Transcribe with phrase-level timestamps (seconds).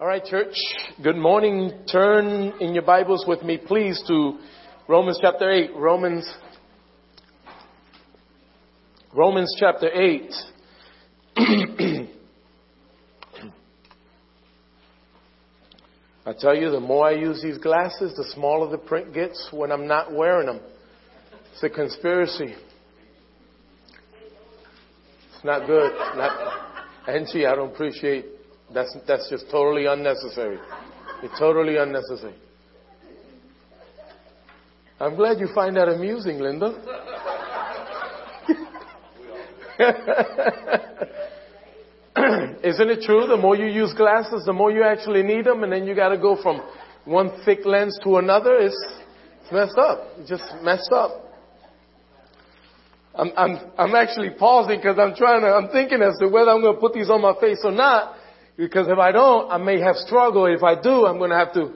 [0.00, 0.54] All right, church.
[1.02, 1.70] Good morning.
[1.90, 4.38] Turn in your Bibles with me, please, to
[4.88, 5.70] Romans chapter 8.
[5.76, 6.28] Romans,
[9.14, 10.32] Romans chapter 8.
[16.26, 19.70] I tell you, the more I use these glasses, the smaller the print gets when
[19.70, 20.60] I'm not wearing them.
[21.52, 22.54] It's a conspiracy.
[25.34, 25.92] It's not good.
[26.16, 28.26] Not, Angie, I don't appreciate
[28.74, 30.58] that's, that's just totally unnecessary.
[31.22, 32.34] It's totally unnecessary.
[34.98, 36.72] I'm glad you find that amusing, Linda.
[42.62, 43.26] Isn't it true?
[43.26, 46.10] The more you use glasses, the more you actually need them, and then you got
[46.10, 46.62] to go from
[47.04, 48.58] one thick lens to another.
[48.58, 48.76] It's,
[49.42, 50.00] it's messed up.
[50.18, 51.10] It's just messed up.
[53.14, 56.62] I'm, I'm, I'm actually pausing because I'm trying to, I'm thinking as to whether I'm
[56.62, 58.16] going to put these on my face or not.
[58.56, 60.46] Because if I don't, I may have struggle.
[60.46, 61.72] If I do, I'm going to have to,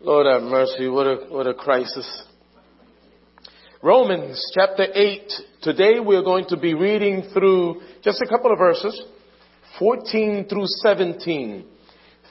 [0.00, 2.24] Lord have mercy, what a, what a crisis.
[3.80, 5.32] Romans chapter 8.
[5.62, 9.00] Today we're going to be reading through just a couple of verses,
[9.78, 11.64] 14 through 17.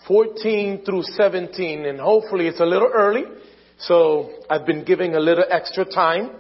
[0.08, 3.24] 14 through 17, and hopefully it's a little early,
[3.80, 6.32] so I've been giving a little extra time.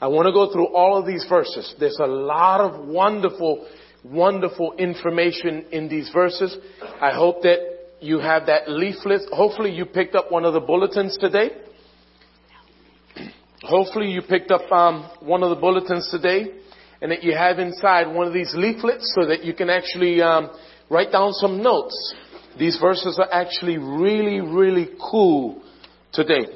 [0.00, 1.74] I want to go through all of these verses.
[1.80, 3.66] There's a lot of wonderful
[4.04, 6.56] wonderful information in these verses.
[7.00, 7.58] I hope that
[8.00, 9.22] you have that leaflet.
[9.32, 11.50] Hopefully you picked up one of the bulletins today.
[13.62, 16.46] Hopefully you picked up um, one of the bulletins today
[17.00, 20.50] and that you have inside one of these leaflets so that you can actually um,
[20.88, 22.14] write down some notes.
[22.58, 25.62] These verses are actually really, really cool
[26.12, 26.46] today.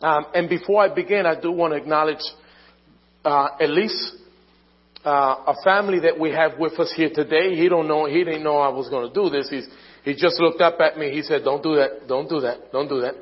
[0.00, 2.22] Um, and before I begin, I do want to acknowledge
[3.24, 4.16] uh, Elise
[5.04, 7.54] uh, a family that we have with us here today.
[7.56, 9.50] He don't know, he didn't know I was going to do this.
[9.50, 9.66] He's,
[10.04, 11.10] he just looked up at me.
[11.10, 12.06] He said, don't do that.
[12.06, 12.72] Don't do that.
[12.72, 13.14] Don't do that.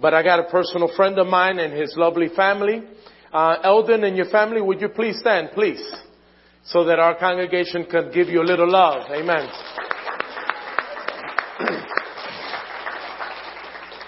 [0.00, 2.82] But I got a personal friend of mine and his lovely family.
[3.32, 5.82] Uh, Eldon and your family, would you please stand, please?
[6.64, 9.10] So that our congregation can give you a little love.
[9.10, 9.48] Amen.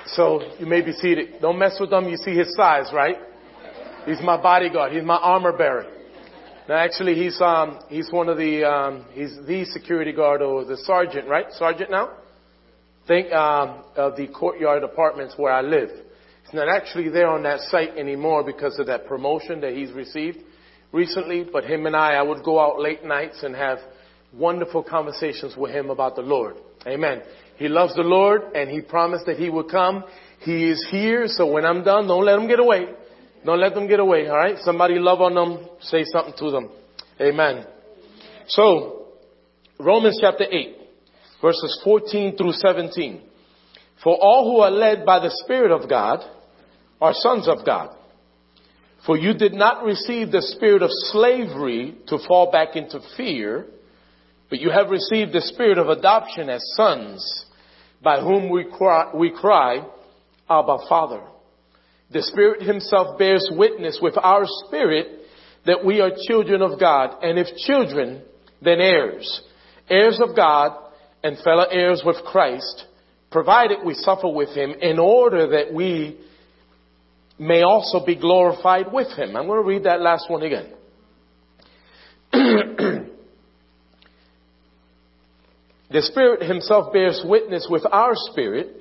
[0.06, 1.40] so you may be seated.
[1.40, 2.08] Don't mess with him.
[2.08, 3.16] You see his size, right?
[4.04, 4.92] He's my bodyguard.
[4.92, 5.97] He's my armor bearer.
[6.68, 10.76] Now, actually, he's um, he's one of the um, he's the security guard or the
[10.76, 11.46] sergeant, right?
[11.52, 12.10] Sergeant now.
[13.06, 15.88] Think um, of the courtyard apartments where I live.
[15.88, 20.40] He's not actually there on that site anymore because of that promotion that he's received
[20.92, 21.42] recently.
[21.50, 23.78] But him and I, I would go out late nights and have
[24.34, 26.56] wonderful conversations with him about the Lord.
[26.86, 27.22] Amen.
[27.56, 30.04] He loves the Lord and he promised that he would come.
[30.40, 32.88] He is here, so when I'm done, don't let him get away.
[33.44, 34.58] Don't let them get away, alright?
[34.58, 36.70] Somebody love on them, say something to them.
[37.20, 37.66] Amen.
[38.48, 39.06] So,
[39.78, 40.76] Romans chapter 8,
[41.40, 43.22] verses 14 through 17.
[44.02, 46.24] For all who are led by the Spirit of God
[47.00, 47.94] are sons of God.
[49.06, 53.66] For you did not receive the spirit of slavery to fall back into fear,
[54.50, 57.46] but you have received the spirit of adoption as sons,
[58.02, 59.84] by whom we cry, we cry
[60.50, 61.22] Abba Father.
[62.10, 65.08] The Spirit Himself bears witness with our spirit
[65.66, 68.22] that we are children of God, and if children,
[68.62, 69.42] then heirs,
[69.90, 70.78] heirs of God
[71.22, 72.86] and fellow heirs with Christ,
[73.30, 76.18] provided we suffer with Him in order that we
[77.38, 79.36] may also be glorified with Him.
[79.36, 80.72] I'm going to read that last one again.
[85.90, 88.77] the Spirit Himself bears witness with our spirit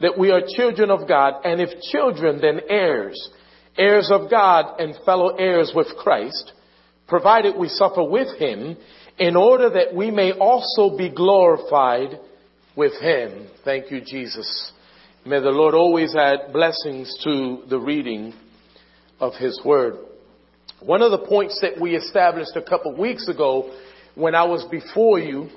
[0.00, 3.30] that we are children of God, and if children, then heirs,
[3.78, 6.52] heirs of God and fellow heirs with Christ,
[7.08, 8.76] provided we suffer with him,
[9.18, 12.18] in order that we may also be glorified
[12.76, 13.48] with him.
[13.64, 14.72] Thank you, Jesus.
[15.24, 18.34] May the Lord always add blessings to the reading
[19.18, 19.94] of his word.
[20.80, 23.74] One of the points that we established a couple of weeks ago
[24.14, 25.48] when I was before you,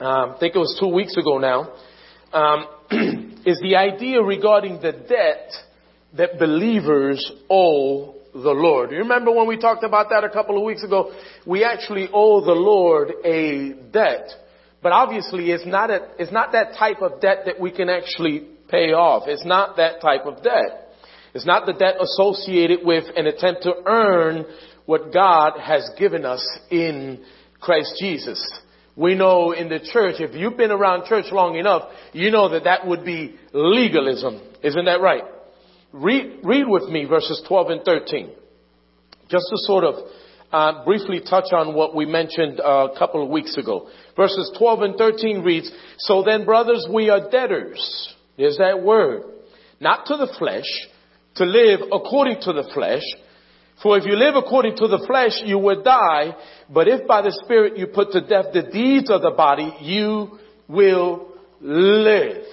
[0.00, 1.74] um, I think it was two weeks ago now,
[2.32, 2.66] um,
[3.46, 5.52] is the idea regarding the debt
[6.16, 8.90] that believers owe the Lord.
[8.90, 11.12] You remember when we talked about that a couple of weeks ago?
[11.46, 14.28] We actually owe the Lord a debt.
[14.82, 18.46] But obviously it's not a, it's not that type of debt that we can actually
[18.68, 19.24] pay off.
[19.26, 20.88] It's not that type of debt.
[21.34, 24.46] It's not the debt associated with an attempt to earn
[24.86, 27.24] what God has given us in
[27.60, 28.42] Christ Jesus.
[28.96, 32.64] We know in the church, if you've been around church long enough, you know that
[32.64, 34.40] that would be legalism.
[34.62, 35.24] Isn't that right?
[35.92, 38.30] Read, read with me verses 12 and 13.
[39.28, 39.94] Just to sort of
[40.52, 43.88] uh, briefly touch on what we mentioned uh, a couple of weeks ago.
[44.16, 48.14] Verses 12 and 13 reads, So then, brothers, we are debtors.
[48.36, 49.22] There's that word.
[49.80, 50.66] Not to the flesh,
[51.36, 53.02] to live according to the flesh.
[53.82, 56.36] For if you live according to the flesh, you will die.
[56.68, 60.38] But if by the Spirit you put to death the deeds of the body, you
[60.68, 61.28] will
[61.60, 62.44] live.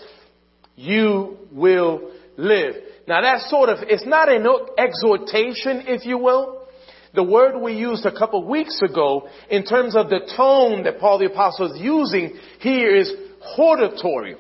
[0.76, 2.76] You will live.
[3.08, 4.46] Now that sort of, it's not an
[4.78, 6.68] exhortation, if you will.
[7.14, 11.20] The word we used a couple weeks ago in terms of the tone that Paul
[11.20, 14.36] the Apostle is using here is hortatory.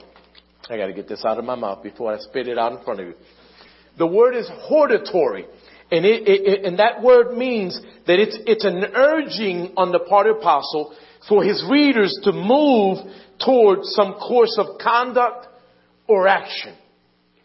[0.70, 3.00] I gotta get this out of my mouth before I spit it out in front
[3.00, 3.14] of you.
[3.98, 5.48] The word is hortatory.
[5.90, 10.28] And, it, it, and that word means that it's, it's an urging on the part
[10.28, 10.96] of the apostle
[11.30, 13.00] for his readers to move
[13.44, 15.48] towards some course of conduct
[16.08, 16.76] or action.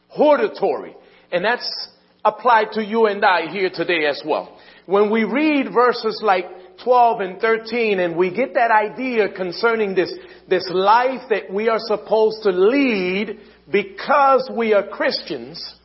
[0.08, 0.94] Hortatory.
[1.30, 1.88] And that's
[2.24, 4.58] applied to you and I here today as well.
[4.86, 6.46] When we read verses like
[6.84, 10.12] 12 and 13 and we get that idea concerning this,
[10.48, 13.38] this life that we are supposed to lead
[13.70, 15.76] because we are Christians,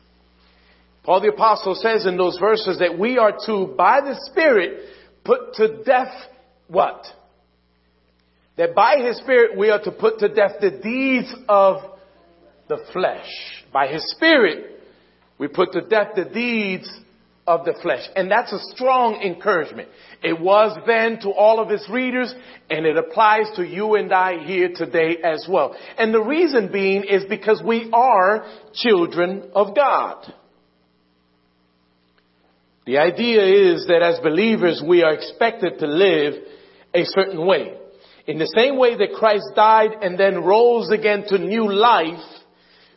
[1.04, 4.84] Paul the apostle says in those verses that we are to, by the Spirit,
[5.24, 6.12] put to death
[6.68, 7.04] what?
[8.56, 11.76] That by His Spirit we are to put to death the deeds of
[12.68, 13.28] the flesh.
[13.72, 14.80] By His Spirit
[15.38, 16.90] we put to death the deeds
[17.48, 18.06] of the flesh.
[18.14, 19.88] And that's a strong encouragement.
[20.22, 22.32] It was then to all of his readers
[22.68, 25.74] and it applies to you and I here today as well.
[25.96, 30.34] And the reason being is because we are children of God.
[32.88, 36.42] The idea is that as believers we are expected to live
[36.94, 37.74] a certain way.
[38.26, 42.24] In the same way that Christ died and then rose again to new life,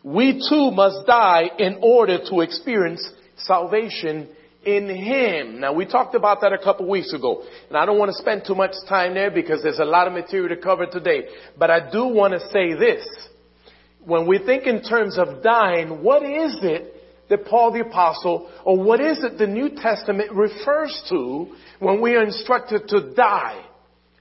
[0.02, 3.06] we too must die in order to experience
[3.36, 4.30] salvation
[4.64, 5.60] in Him.
[5.60, 8.44] Now we talked about that a couple weeks ago, and I don't want to spend
[8.48, 11.24] too much time there because there's a lot of material to cover today.
[11.60, 13.06] But I do want to say this.
[14.06, 18.78] When we think in terms of dying, what is it that Paul the Apostle, or
[18.78, 23.64] what is it the New Testament refers to when we are instructed to die?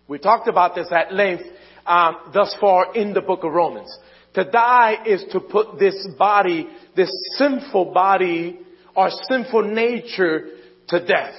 [0.07, 1.45] We talked about this at length
[1.87, 3.97] um, thus far in the book of Romans.
[4.35, 8.61] To die is to put this body, this sinful body,
[8.95, 10.47] our sinful nature
[10.89, 11.35] to death.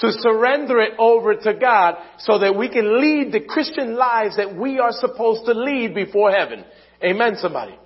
[0.00, 4.56] To surrender it over to God so that we can lead the Christian lives that
[4.56, 6.64] we are supposed to lead before heaven.
[7.02, 7.78] Amen, somebody.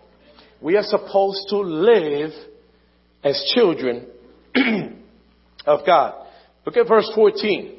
[0.61, 2.33] We are supposed to live
[3.23, 4.07] as children
[5.67, 6.27] of God.
[6.65, 7.75] Look at verse 14.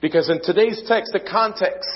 [0.00, 1.88] Because in today's text, the context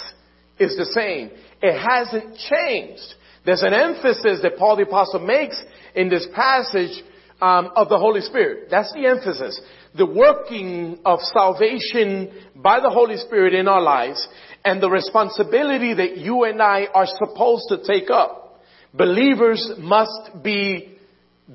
[0.58, 1.30] is the same.
[1.62, 3.14] It hasn't changed.
[3.44, 5.60] There's an emphasis that Paul the Apostle makes
[5.94, 7.02] in this passage
[7.40, 8.68] um, of the Holy Spirit.
[8.70, 9.60] That's the emphasis.
[9.96, 14.26] The working of salvation by the Holy Spirit in our lives
[14.64, 18.62] and the responsibility that you and I are supposed to take up.
[18.92, 20.89] Believers must be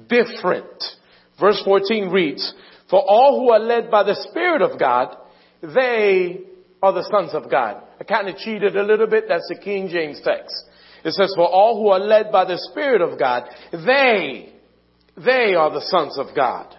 [0.07, 0.83] different.
[1.39, 2.53] Verse 14 reads,
[2.89, 5.15] For all who are led by the Spirit of God,
[5.61, 6.41] they
[6.81, 7.81] are the sons of God.
[7.99, 9.25] I kind of cheated a little bit.
[9.27, 10.53] That's the King James text.
[11.03, 14.53] It says, For all who are led by the Spirit of God, they,
[15.17, 16.75] they are the sons of God.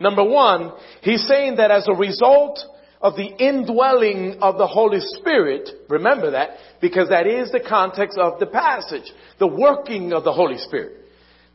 [0.00, 0.72] Number one,
[1.02, 2.60] he's saying that as a result
[3.00, 6.50] of the indwelling of the Holy Spirit, remember that,
[6.80, 11.04] because that is the context of the passage, the working of the Holy Spirit.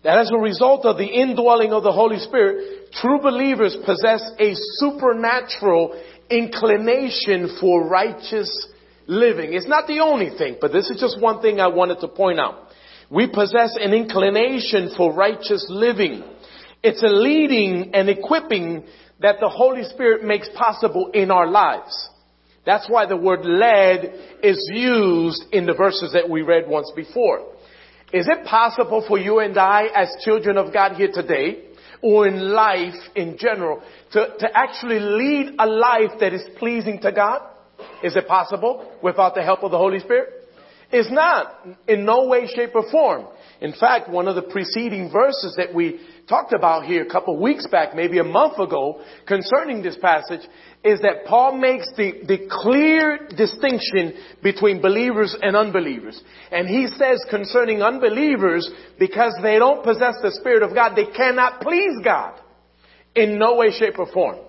[0.03, 4.53] That as a result of the indwelling of the Holy Spirit, true believers possess a
[4.53, 8.67] supernatural inclination for righteous
[9.07, 9.53] living.
[9.53, 12.39] It's not the only thing, but this is just one thing I wanted to point
[12.39, 12.67] out.
[13.10, 16.24] We possess an inclination for righteous living.
[16.81, 18.83] It's a leading and equipping
[19.22, 22.10] that the Holy Spirit makes possible in our lives.
[22.65, 27.52] That's why the word led is used in the verses that we read once before.
[28.13, 31.63] Is it possible for you and I as children of God here today
[32.01, 37.12] or in life in general to, to actually lead a life that is pleasing to
[37.12, 37.41] God?
[38.03, 40.29] Is it possible without the help of the Holy Spirit?
[40.91, 43.25] It's not in no way, shape, or form.
[43.60, 47.68] In fact, one of the preceding verses that we talked about here a couple weeks
[47.68, 50.42] back, maybe a month ago, concerning this passage,
[50.84, 56.22] is that Paul makes the, the clear distinction between believers and unbelievers.
[56.51, 61.62] And he says concerning unbelievers, because they don't possess the Spirit of God, they cannot
[61.62, 62.39] please God
[63.15, 64.39] in no way, shape, or form.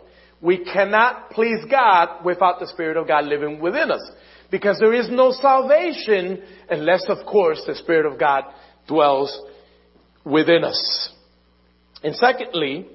[0.41, 4.03] We cannot please God without the Spirit of God living within us.
[4.51, 8.45] Because there is no salvation unless, of course, the Spirit of God
[8.87, 9.41] dwells
[10.25, 11.14] within us.
[12.05, 12.87] And secondly,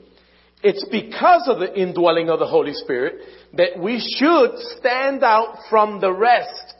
[0.62, 3.22] it's because of the indwelling of the Holy Spirit
[3.54, 6.76] that we should stand out from the rest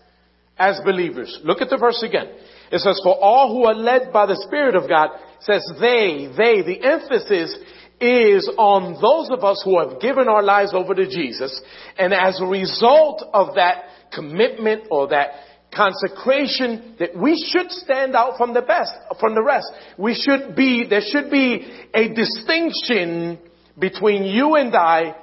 [0.58, 1.40] as believers.
[1.44, 2.28] Look at the verse again.
[2.72, 5.10] It says, for all who are led by the Spirit of God,
[5.40, 7.58] says they, they, the emphasis
[8.00, 11.60] is on those of us who have given our lives over to Jesus.
[11.98, 15.32] And as a result of that commitment or that
[15.74, 19.68] consecration that we should stand out from the best, from the rest.
[19.98, 23.40] We should be, there should be a distinction
[23.78, 25.16] between you and I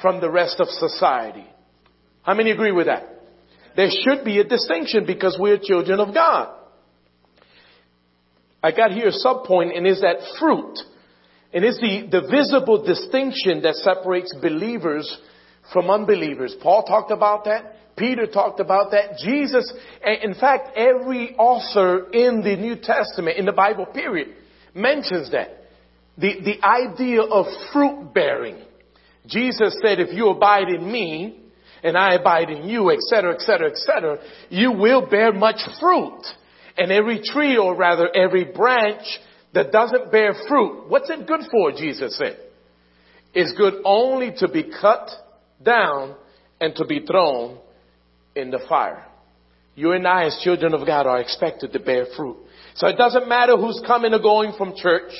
[0.00, 1.46] from the rest of society.
[2.22, 3.08] How many agree with that?
[3.76, 6.54] There should be a distinction because we're children of God.
[8.62, 10.78] I got here a sub point and is that fruit.
[11.52, 15.18] And it's the, the visible distinction that separates believers
[15.72, 16.56] from unbelievers.
[16.60, 17.76] Paul talked about that.
[17.96, 19.18] Peter talked about that.
[19.18, 19.72] Jesus,
[20.22, 24.34] in fact, every author in the New Testament, in the Bible period,
[24.74, 25.58] mentions that.
[26.18, 28.58] The, the idea of fruit bearing.
[29.26, 31.40] Jesus said, if you abide in me,
[31.82, 36.22] and I abide in you, etc., etc., etc., you will bear much fruit.
[36.76, 39.04] And every tree, or rather every branch
[39.52, 42.38] that doesn't bear fruit, what's it good for, Jesus said?
[43.34, 45.10] Is good only to be cut
[45.62, 46.16] down
[46.60, 47.58] and to be thrown
[48.36, 49.04] in the fire.
[49.74, 52.36] You and I as children of God are expected to bear fruit.
[52.76, 55.12] So it doesn't matter who's coming or going from church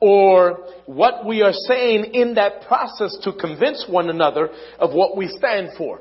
[0.00, 5.28] or what we are saying in that process to convince one another of what we
[5.28, 6.00] stand for.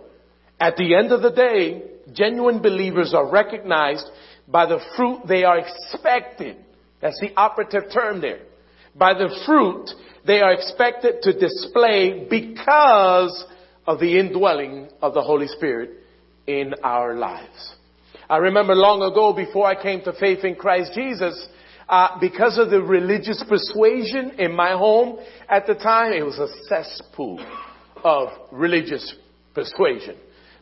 [0.59, 1.83] At the end of the day,
[2.13, 4.05] genuine believers are recognized
[4.47, 6.57] by the fruit they are expected.
[7.01, 8.41] That's the operative term there.
[8.95, 9.89] By the fruit
[10.25, 13.45] they are expected to display because
[13.85, 16.02] of the indwelling of the Holy Spirit
[16.47, 17.75] in our lives.
[18.29, 21.47] I remember long ago before I came to faith in Christ Jesus,
[21.89, 25.19] uh, because of the religious persuasion in my home
[25.49, 27.45] at the time, it was a cesspool
[28.03, 29.15] of religious
[29.53, 30.15] persuasion.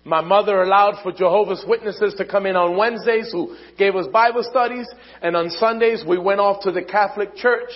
[0.04, 4.44] My mother allowed for Jehovah's Witnesses to come in on Wednesdays who gave us Bible
[4.44, 4.88] studies
[5.22, 7.70] and on Sundays we went off to the Catholic Church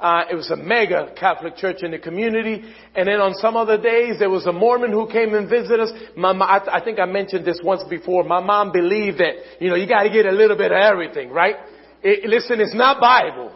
[0.00, 2.62] uh, it was a mega Catholic church in the community.
[2.94, 5.92] And then on some other days, there was a Mormon who came and visited us.
[6.16, 8.22] My, I, I think I mentioned this once before.
[8.22, 11.56] My mom believed that, you know, you gotta get a little bit of everything, right?
[12.02, 13.52] It, listen, it's not Bible.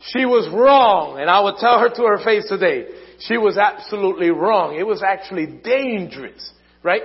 [0.00, 1.18] She was wrong.
[1.20, 2.86] And I would tell her to her face today,
[3.18, 4.76] she was absolutely wrong.
[4.78, 6.52] It was actually dangerous,
[6.84, 7.02] right?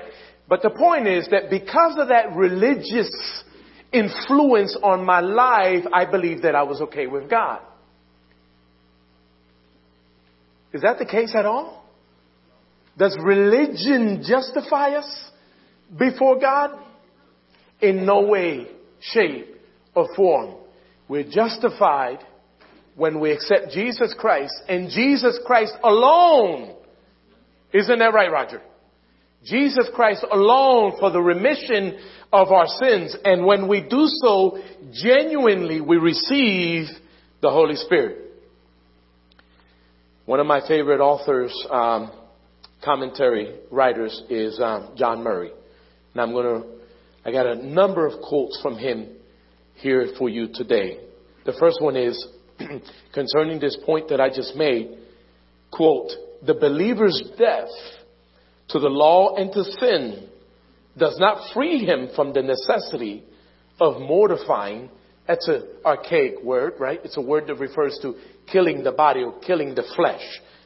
[0.47, 3.09] But the point is that because of that religious
[3.91, 7.61] influence on my life, I believed that I was okay with God.
[10.75, 11.85] Is that the case at all?
[12.97, 15.31] Does religion justify us
[15.97, 16.71] before God?
[17.81, 18.67] In no way,
[18.99, 19.55] shape,
[19.95, 20.55] or form.
[21.07, 22.19] We're justified
[22.95, 26.75] when we accept Jesus Christ and Jesus Christ alone.
[27.71, 28.61] Isn't that right, Roger?
[29.45, 31.99] Jesus Christ alone for the remission
[32.33, 33.15] of our sins.
[33.23, 34.57] And when we do so,
[34.91, 36.87] genuinely we receive
[37.41, 38.24] the Holy Spirit.
[40.25, 42.11] One of my favorite authors, um,
[42.83, 45.51] commentary writers is um, John Murray.
[46.13, 46.67] And I'm going to,
[47.23, 49.09] I got a number of quotes from him
[49.75, 50.97] here for you today.
[51.45, 52.27] The first one is
[53.13, 54.97] concerning this point that I just made,
[55.71, 56.09] quote,
[56.43, 57.69] the believer's death
[58.69, 60.27] to the law and to sin
[60.97, 63.23] does not free him from the necessity
[63.79, 64.89] of mortifying.
[65.27, 66.99] That's an archaic word, right?
[67.03, 68.15] It's a word that refers to
[68.51, 70.23] killing the body or killing the flesh.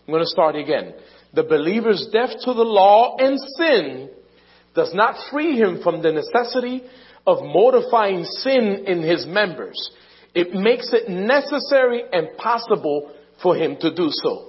[0.08, 0.94] I'm going to start again.
[1.34, 4.10] The believer's death to the law and sin
[4.76, 6.84] does not free him from the necessity
[7.28, 9.92] of mortifying sin in his members.
[10.34, 14.46] It makes it necessary and possible for him to do so.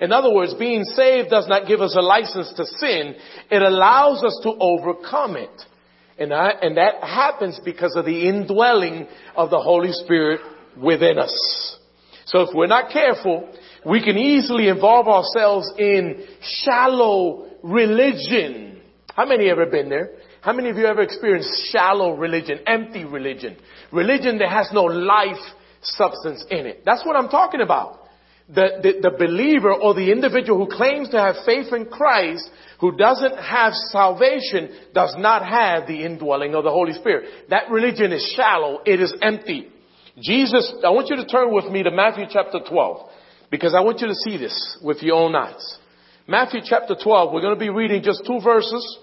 [0.00, 3.14] In other words, being saved does not give us a license to sin.
[3.50, 5.62] It allows us to overcome it.
[6.18, 9.06] And, I, and that happens because of the indwelling
[9.36, 10.40] of the Holy Spirit
[10.76, 11.75] within us.
[12.26, 13.48] So if we're not careful,
[13.84, 16.26] we can easily involve ourselves in
[16.64, 18.80] shallow religion.
[19.14, 20.10] How many ever been there?
[20.40, 23.56] How many of you ever experienced shallow religion, empty religion?
[23.92, 25.42] Religion that has no life
[25.82, 26.82] substance in it.
[26.84, 28.00] That's what I'm talking about.
[28.48, 32.48] The, the, the believer or the individual who claims to have faith in Christ,
[32.80, 37.48] who doesn't have salvation, does not have the indwelling of the Holy Spirit.
[37.50, 38.80] That religion is shallow.
[38.84, 39.68] It is empty.
[40.18, 43.10] Jesus, I want you to turn with me to Matthew chapter 12
[43.50, 45.78] because I want you to see this with your own eyes.
[46.26, 48.98] Matthew chapter 12, we're going to be reading just two verses,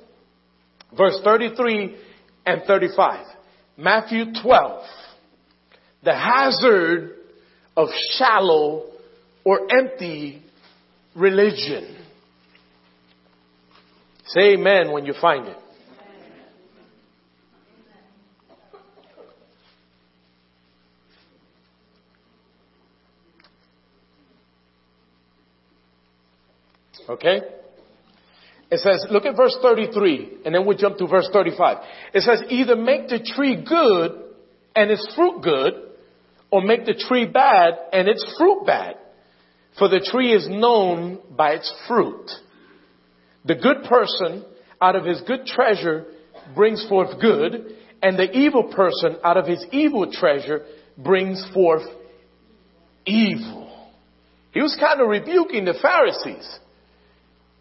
[0.97, 1.95] verse 33
[2.45, 3.25] and 35.
[3.77, 4.85] Matthew 12,
[6.03, 7.15] the hazard
[7.77, 8.85] of shallow
[9.45, 10.41] or empty
[11.15, 11.97] religion.
[14.25, 15.57] Say amen when you find it.
[27.09, 27.41] Okay?
[28.71, 31.77] It says, look at verse 33, and then we jump to verse 35.
[32.13, 34.11] It says, either make the tree good
[34.75, 35.73] and its fruit good,
[36.51, 38.95] or make the tree bad and its fruit bad.
[39.77, 42.29] For the tree is known by its fruit.
[43.45, 44.45] The good person
[44.81, 46.05] out of his good treasure
[46.55, 50.65] brings forth good, and the evil person out of his evil treasure
[50.97, 51.83] brings forth
[53.05, 53.69] evil.
[54.51, 56.59] He was kind of rebuking the Pharisees.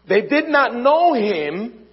[0.07, 1.85] They did not know him,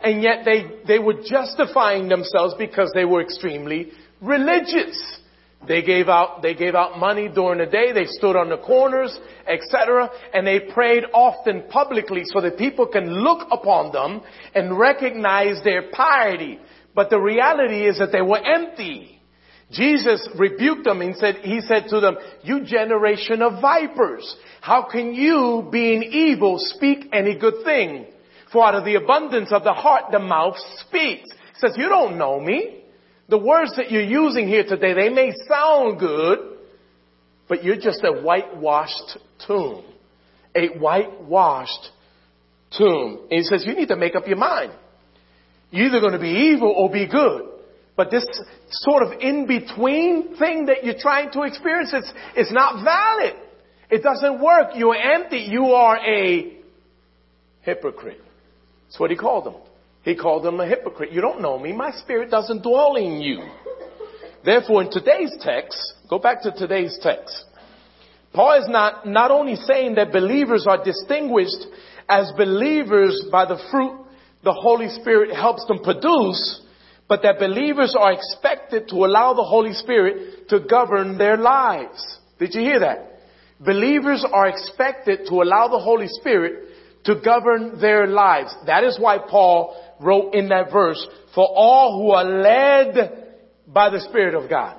[0.00, 5.20] and yet they, they were justifying themselves because they were extremely religious.
[5.66, 9.18] They gave out, they gave out money during the day, they stood on the corners,
[9.46, 14.22] etc., and they prayed often publicly so that people can look upon them
[14.54, 16.60] and recognize their piety.
[16.94, 19.17] But the reality is that they were empty.
[19.70, 25.14] Jesus rebuked them and said, he said to them, you generation of vipers, how can
[25.14, 28.06] you, being evil, speak any good thing?
[28.50, 30.56] For out of the abundance of the heart, the mouth
[30.86, 31.28] speaks.
[31.30, 32.82] He says, you don't know me.
[33.28, 36.38] The words that you're using here today, they may sound good,
[37.46, 39.84] but you're just a whitewashed tomb.
[40.54, 41.90] A whitewashed
[42.76, 43.18] tomb.
[43.30, 44.72] And he says, you need to make up your mind.
[45.70, 47.42] You're either going to be evil or be good.
[47.98, 48.24] But this
[48.70, 51.92] sort of in-between thing that you're trying to experience,
[52.36, 53.34] it's not valid.
[53.90, 54.68] It doesn't work.
[54.76, 55.38] You're empty.
[55.38, 56.58] You are a
[57.62, 58.20] hypocrite.
[58.86, 59.56] That's what he called them.
[60.04, 61.10] He called them a hypocrite.
[61.10, 61.72] You don't know me.
[61.72, 63.42] My spirit doesn't dwell in you.
[64.44, 65.76] Therefore, in today's text,
[66.08, 67.46] go back to today's text.
[68.32, 71.66] Paul is not, not only saying that believers are distinguished
[72.08, 74.04] as believers by the fruit
[74.44, 76.62] the Holy Spirit helps them produce,
[77.08, 82.18] but that believers are expected to allow the Holy Spirit to govern their lives.
[82.38, 83.20] Did you hear that?
[83.60, 86.68] Believers are expected to allow the Holy Spirit
[87.04, 88.54] to govern their lives.
[88.66, 91.04] That is why Paul wrote in that verse,
[91.34, 93.26] for all who are led
[93.66, 94.78] by the Spirit of God.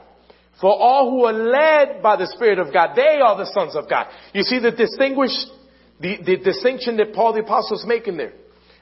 [0.61, 3.89] For all who are led by the Spirit of God, they are the sons of
[3.89, 4.07] God.
[4.33, 5.31] You see the distinguish,
[5.99, 8.33] the, the distinction that Paul the Apostle is making there.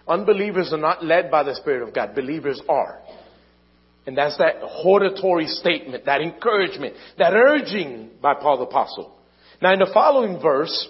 [0.07, 2.15] Unbelievers are not led by the Spirit of God.
[2.15, 3.01] Believers are.
[4.07, 9.13] And that's that hortatory statement, that encouragement, that urging by Paul the Apostle.
[9.61, 10.87] Now in the following verse,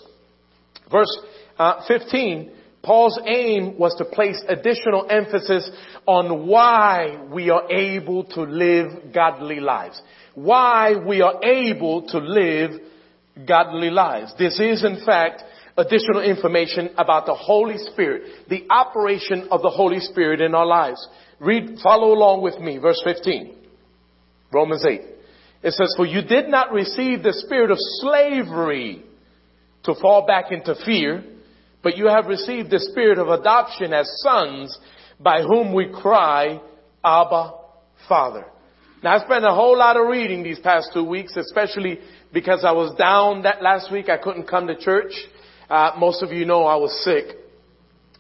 [0.92, 1.20] verse
[1.58, 2.52] uh, 15,
[2.84, 5.70] Paul's aim was to place additional emphasis
[6.06, 10.00] on why we are able to live godly lives.
[10.36, 12.80] Why we are able to live
[13.48, 14.34] godly lives.
[14.38, 15.44] This is in fact
[15.76, 21.08] additional information about the Holy Spirit, the operation of the Holy Spirit in our lives.
[21.40, 23.56] Read, follow along with me, verse 15.
[24.52, 25.02] Romans 8.
[25.64, 29.04] It says, for you did not receive the spirit of slavery
[29.84, 31.24] to fall back into fear,
[31.84, 34.78] but you have received the spirit of adoption as sons
[35.20, 36.60] by whom we cry,
[37.04, 37.54] Abba,
[38.08, 38.46] Father.
[39.04, 42.00] Now I spent a whole lot of reading these past two weeks, especially
[42.34, 44.10] because I was down that last week.
[44.10, 45.12] I couldn't come to church.
[45.70, 47.36] Uh, most of you know I was sick.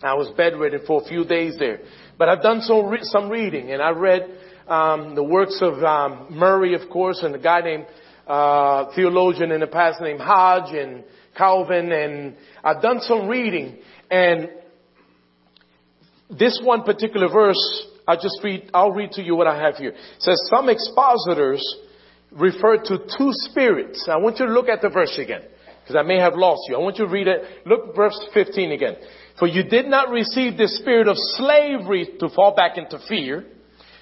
[0.03, 1.79] I was bedridden for a few days there.
[2.17, 4.29] But I've done some, re- some reading and I read
[4.67, 7.85] um, the works of um, Murray, of course, and a guy named
[8.27, 11.03] uh, theologian in the past named Hodge and
[11.37, 13.77] Calvin, and I've done some reading.
[14.11, 14.49] And
[16.29, 18.69] this one particular verse, I just read.
[18.73, 19.91] I'll read to you what I have here.
[19.91, 21.63] It says some expositors
[22.31, 24.07] refer to two spirits.
[24.11, 25.43] I want you to look at the verse again
[25.81, 26.75] because I may have lost you.
[26.75, 27.65] I want you to read it.
[27.65, 28.95] Look verse 15 again.
[29.39, 33.45] For you did not receive the spirit of slavery to fall back into fear,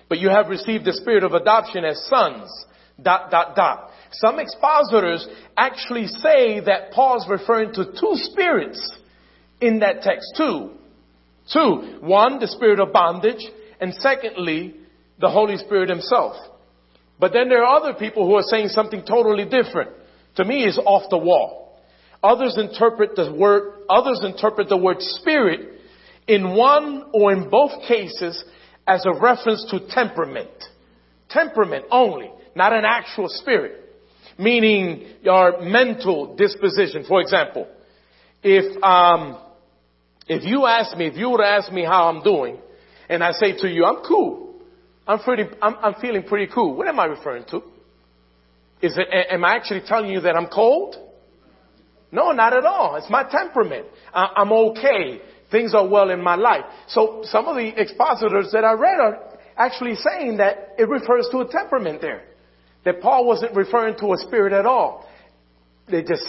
[0.08, 2.50] but you have received the spirit of adoption as sons.
[3.02, 3.92] Dot, dot, dot.
[4.12, 8.94] Some expositors actually say that Paul's referring to two spirits
[9.60, 10.34] in that text.
[10.38, 10.72] Two.
[11.52, 11.98] Two.
[12.00, 13.44] One, the spirit of bondage,
[13.82, 14.76] and secondly,
[15.20, 16.38] the Holy Spirit himself.
[17.20, 19.92] But then there are other people who are saying something totally different.
[20.36, 21.65] To me, is off the wall.
[22.24, 25.80] Others interpret the word, others interpret the word spirit
[26.28, 28.44] in one or in both cases
[28.88, 30.50] as a reference to temperament.
[31.30, 33.82] Temperament only, not an actual spirit.
[34.38, 37.06] Meaning your mental disposition.
[37.08, 37.68] For example,
[38.44, 39.40] if, um,
[40.28, 42.58] if you ask me, if you would ask me how I'm doing,
[43.08, 44.56] and I say to you, I'm cool.
[45.08, 46.76] I'm pretty, I'm, I'm feeling pretty cool.
[46.76, 47.62] What am I referring to?
[48.82, 50.96] Is it, am I actually telling you that I'm cold?
[52.16, 52.96] No, not at all.
[52.96, 53.88] It's my temperament.
[54.14, 55.22] I'm okay.
[55.52, 56.64] things are well in my life.
[56.88, 59.20] So some of the expositors that I read are
[59.58, 62.24] actually saying that it refers to a temperament there.
[62.86, 65.10] That Paul wasn't referring to a spirit at all.
[65.92, 66.26] They just,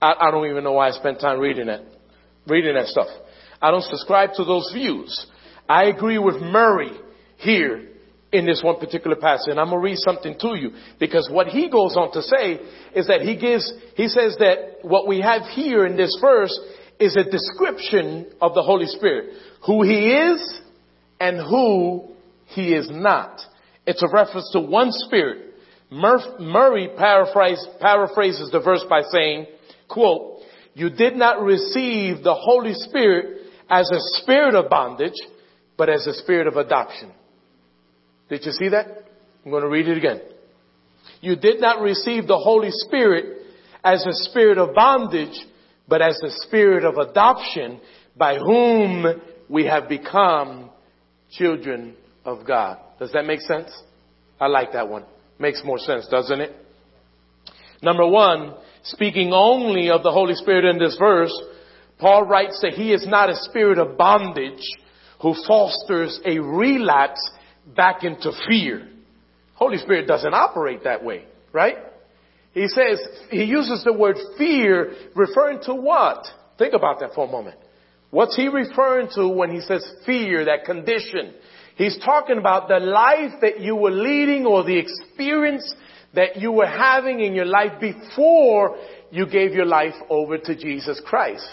[0.00, 1.82] I, I don't even know why I spent time reading it,
[2.46, 3.08] reading that stuff.
[3.60, 5.26] I don't subscribe to those views.
[5.68, 6.92] I agree with Murray
[7.36, 7.89] here
[8.32, 9.48] in this one particular passage.
[9.48, 12.60] And I'm going to read something to you because what he goes on to say
[12.94, 16.56] is that he gives, he says that what we have here in this verse
[16.98, 19.34] is a description of the Holy Spirit.
[19.66, 20.60] Who he is
[21.18, 22.08] and who
[22.46, 23.40] he is not.
[23.86, 25.46] It's a reference to one spirit.
[25.90, 29.46] Murray paraphrases the verse by saying,
[29.88, 30.42] quote,
[30.74, 33.38] you did not receive the Holy Spirit
[33.68, 35.20] as a spirit of bondage,
[35.76, 37.10] but as a spirit of adoption.
[38.30, 38.86] Did you see that?
[39.44, 40.20] I'm going to read it again.
[41.20, 43.42] You did not receive the Holy Spirit
[43.82, 45.36] as a spirit of bondage,
[45.88, 47.80] but as a spirit of adoption
[48.16, 50.70] by whom we have become
[51.32, 52.78] children of God.
[52.98, 53.70] Does that make sense?
[54.40, 55.04] I like that one.
[55.38, 56.54] Makes more sense, doesn't it?
[57.82, 61.32] Number one, speaking only of the Holy Spirit in this verse,
[61.98, 64.62] Paul writes that he is not a spirit of bondage
[65.20, 67.30] who fosters a relapse
[67.76, 68.88] back into fear.
[69.54, 71.76] Holy Spirit doesn't operate that way, right?
[72.52, 76.26] He says, he uses the word fear referring to what?
[76.58, 77.56] Think about that for a moment.
[78.10, 81.34] What's he referring to when he says fear, that condition?
[81.76, 85.74] He's talking about the life that you were leading or the experience
[86.14, 88.76] that you were having in your life before
[89.12, 91.48] you gave your life over to Jesus Christ.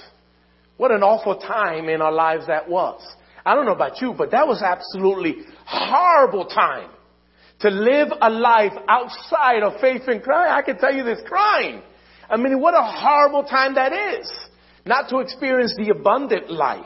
[0.77, 3.01] What an awful time in our lives that was.
[3.47, 6.89] I don't know about you, but that was absolutely horrible time
[7.61, 10.51] to live a life outside of faith and Christ.
[10.51, 11.81] I can tell you this crying.
[12.29, 14.29] I mean, what a horrible time that is.
[14.85, 16.85] Not to experience the abundant life.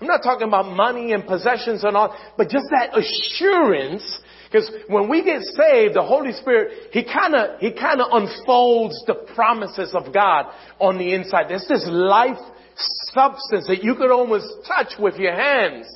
[0.00, 4.20] I'm not talking about money and possessions and all, but just that assurance.
[4.48, 9.92] Because when we get saved, the Holy Spirit, He kinda, He kinda unfolds the promises
[9.92, 10.46] of God
[10.78, 11.46] on the inside.
[11.48, 12.38] There's this life
[12.76, 15.86] substance that you could almost touch with your hands.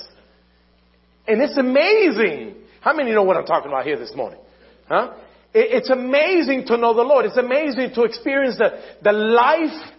[1.27, 2.57] And it's amazing.
[2.81, 4.41] How many know what I'm talking about here this morning?
[4.89, 5.13] Huh?
[5.53, 7.25] It's amazing to know the Lord.
[7.25, 9.93] It's amazing to experience the, the life,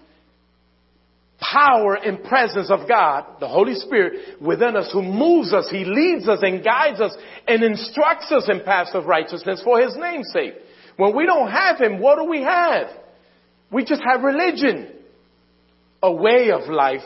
[1.40, 6.28] power, and presence of God, the Holy Spirit within us who moves us, He leads
[6.28, 7.16] us and guides us
[7.48, 10.54] and instructs us in paths of righteousness for His name's sake.
[10.96, 12.88] When we don't have Him, what do we have?
[13.72, 14.88] We just have religion
[16.02, 17.02] a way of life,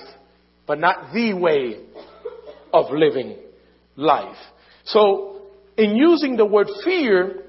[0.67, 1.79] but not the way
[2.73, 3.37] of living
[3.95, 4.37] life.
[4.85, 5.41] So,
[5.77, 7.43] in using the word fear,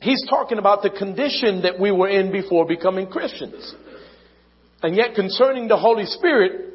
[0.00, 3.74] he's talking about the condition that we were in before becoming Christians.
[4.82, 6.74] And yet concerning the Holy Spirit,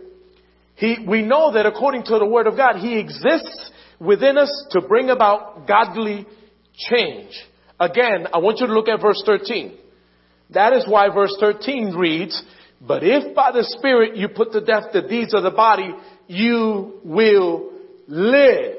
[0.80, 3.70] he, we know that according to the Word of God, He exists
[4.00, 6.26] within us to bring about godly
[6.74, 7.32] change.
[7.80, 9.78] Again, I want you to look at verse 13.
[10.52, 12.42] That is why verse 13 reads,
[12.82, 15.94] but if by the Spirit you put to death the deeds of the body,
[16.28, 17.72] you will
[18.08, 18.78] live.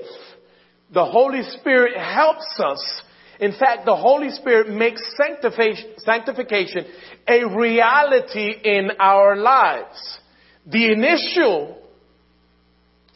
[0.93, 3.03] The Holy Spirit helps us.
[3.39, 6.87] In fact, the Holy Spirit makes sanctification
[7.29, 10.19] a reality in our lives.
[10.67, 11.79] The initial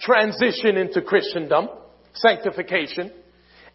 [0.01, 1.69] transition into Christendom,
[2.15, 3.13] sanctification,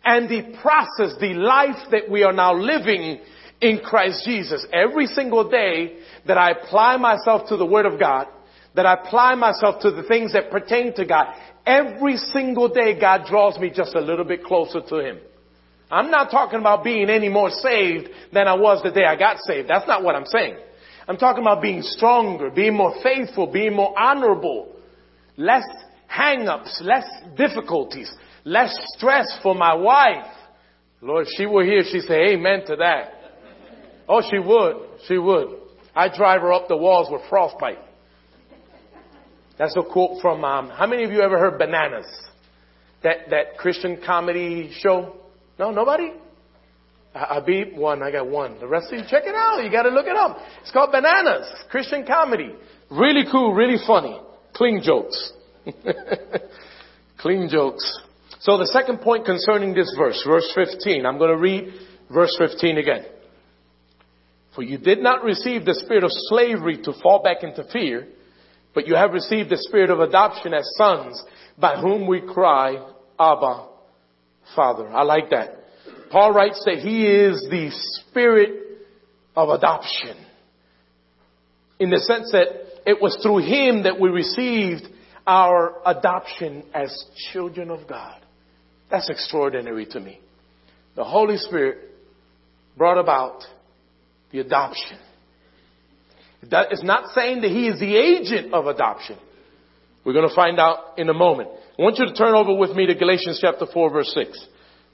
[0.04, 3.20] and the process, the life that we are now living
[3.62, 4.66] in Christ Jesus.
[4.72, 8.28] Every single day that I apply myself to the Word of God,
[8.76, 11.28] that I apply myself to the things that pertain to God,
[11.66, 15.20] every single day God draws me just a little bit closer to Him.
[15.92, 19.38] I'm not talking about being any more saved than I was the day I got
[19.40, 19.70] saved.
[19.70, 20.58] That's not what I'm saying.
[21.08, 24.76] I'm talking about being stronger, being more faithful, being more honorable,
[25.36, 25.64] less
[26.06, 28.12] hang-ups, less difficulties,
[28.44, 30.32] less stress for my wife.
[31.02, 33.14] Lord, she were here, she'd say amen to that.
[34.10, 34.76] Oh, she would.
[35.08, 35.60] She would.
[35.96, 37.78] I drive her up the walls with frostbite.
[39.60, 42.08] That's a quote from, um, how many of you ever heard Bananas?
[43.04, 45.16] That, that Christian comedy show?
[45.60, 46.14] No, nobody?
[47.14, 48.02] I, beat one.
[48.02, 48.60] I got one.
[48.60, 49.64] The rest of you, check it out.
[49.64, 50.38] You gotta look it up.
[50.62, 51.48] It's called Bananas.
[51.70, 52.56] Christian comedy.
[52.90, 54.20] Really cool, really funny.
[54.54, 55.34] Clean jokes.
[57.18, 58.00] Clean jokes.
[58.40, 61.06] So the second point concerning this verse, verse 15.
[61.06, 61.74] I'm gonna read
[62.10, 63.06] verse 15 again.
[64.56, 68.08] For you did not receive the spirit of slavery to fall back into fear,
[68.74, 71.22] but you have received the spirit of adoption as sons,
[71.58, 72.76] by whom we cry,
[73.20, 73.68] Abba,
[74.56, 74.88] Father.
[74.90, 75.56] I like that.
[76.12, 78.80] Paul writes that he is the spirit
[79.36, 80.18] of adoption.
[81.80, 82.48] In the sense that
[82.86, 84.88] it was through him that we received
[85.28, 88.20] our adoption as children of God.
[88.90, 90.20] That's extraordinary to me.
[90.96, 91.78] The Holy Spirit
[92.76, 93.44] brought about
[94.32, 94.98] the adoption.
[96.50, 99.18] That is not saying that He is the agent of adoption.
[100.06, 101.50] We're going to find out in a moment.
[101.78, 104.48] I want you to turn over with me to Galatians chapter 4 verse 6.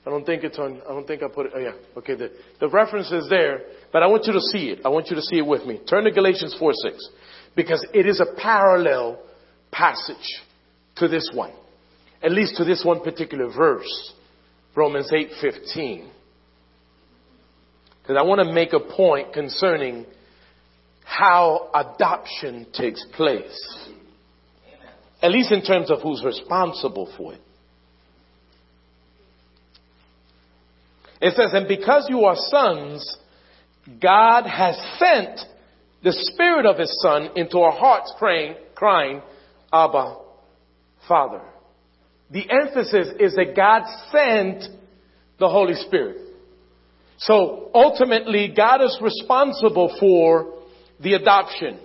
[0.05, 2.31] I don't think it's on, I don't think I put it, oh yeah, okay, the,
[2.59, 4.81] the reference is there, but I want you to see it.
[4.85, 5.79] I want you to see it with me.
[5.89, 7.09] Turn to Galatians 4 6.
[7.55, 9.19] Because it is a parallel
[9.71, 10.41] passage
[10.97, 11.53] to this one.
[12.21, 14.13] At least to this one particular verse.
[14.75, 16.11] Romans 8 15.
[18.05, 20.05] Because I want to make a point concerning
[21.03, 23.87] how adoption takes place.
[25.23, 27.41] At least in terms of who's responsible for it.
[31.19, 33.17] It says, and because you are sons,
[33.99, 35.39] God has sent
[36.03, 39.23] the Spirit of His Son into our hearts praying, crying,
[39.73, 40.17] Abba,
[41.07, 41.41] Father.
[42.29, 44.65] The emphasis is that God sent
[45.39, 46.24] the Holy Spirit.
[47.17, 50.53] So ultimately, God is responsible for
[50.99, 51.79] the adoption.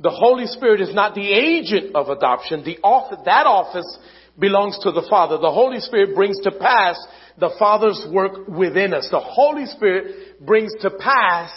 [0.00, 2.64] The Holy Spirit is not the agent of adoption.
[2.64, 3.98] The office, that office
[4.38, 5.38] belongs to the Father.
[5.38, 6.96] The Holy Spirit brings to pass
[7.38, 9.08] the Father's work within us.
[9.10, 11.50] The Holy Spirit brings to pass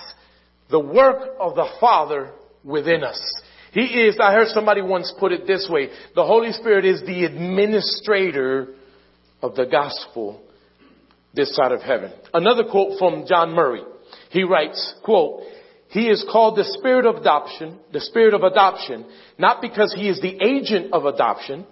[0.70, 2.32] the work of the Father
[2.64, 3.22] within us.
[3.72, 7.26] He is, I heard somebody once put it this way, the Holy Spirit is the
[7.26, 8.70] administrator
[9.42, 10.45] of the gospel
[11.36, 12.12] this side of heaven.
[12.34, 13.84] Another quote from John Murray.
[14.30, 15.44] He writes, quote,
[15.90, 19.06] he is called the spirit of adoption, the spirit of adoption,
[19.38, 21.66] not because he is the agent of adoption,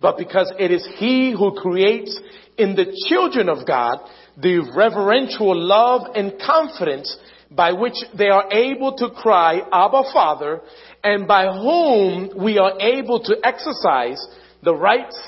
[0.00, 2.18] but because it is he who creates
[2.58, 3.98] in the children of God
[4.36, 7.16] the reverential love and confidence
[7.50, 10.60] by which they are able to cry, Abba Father,
[11.02, 14.24] and by whom we are able to exercise
[14.62, 15.18] the rights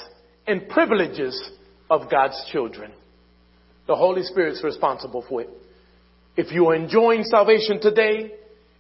[0.47, 1.51] and privileges
[1.91, 2.93] of God's children.
[3.87, 5.51] The Holy Spirit is responsible for it.
[6.37, 8.33] If you are enjoying salvation today,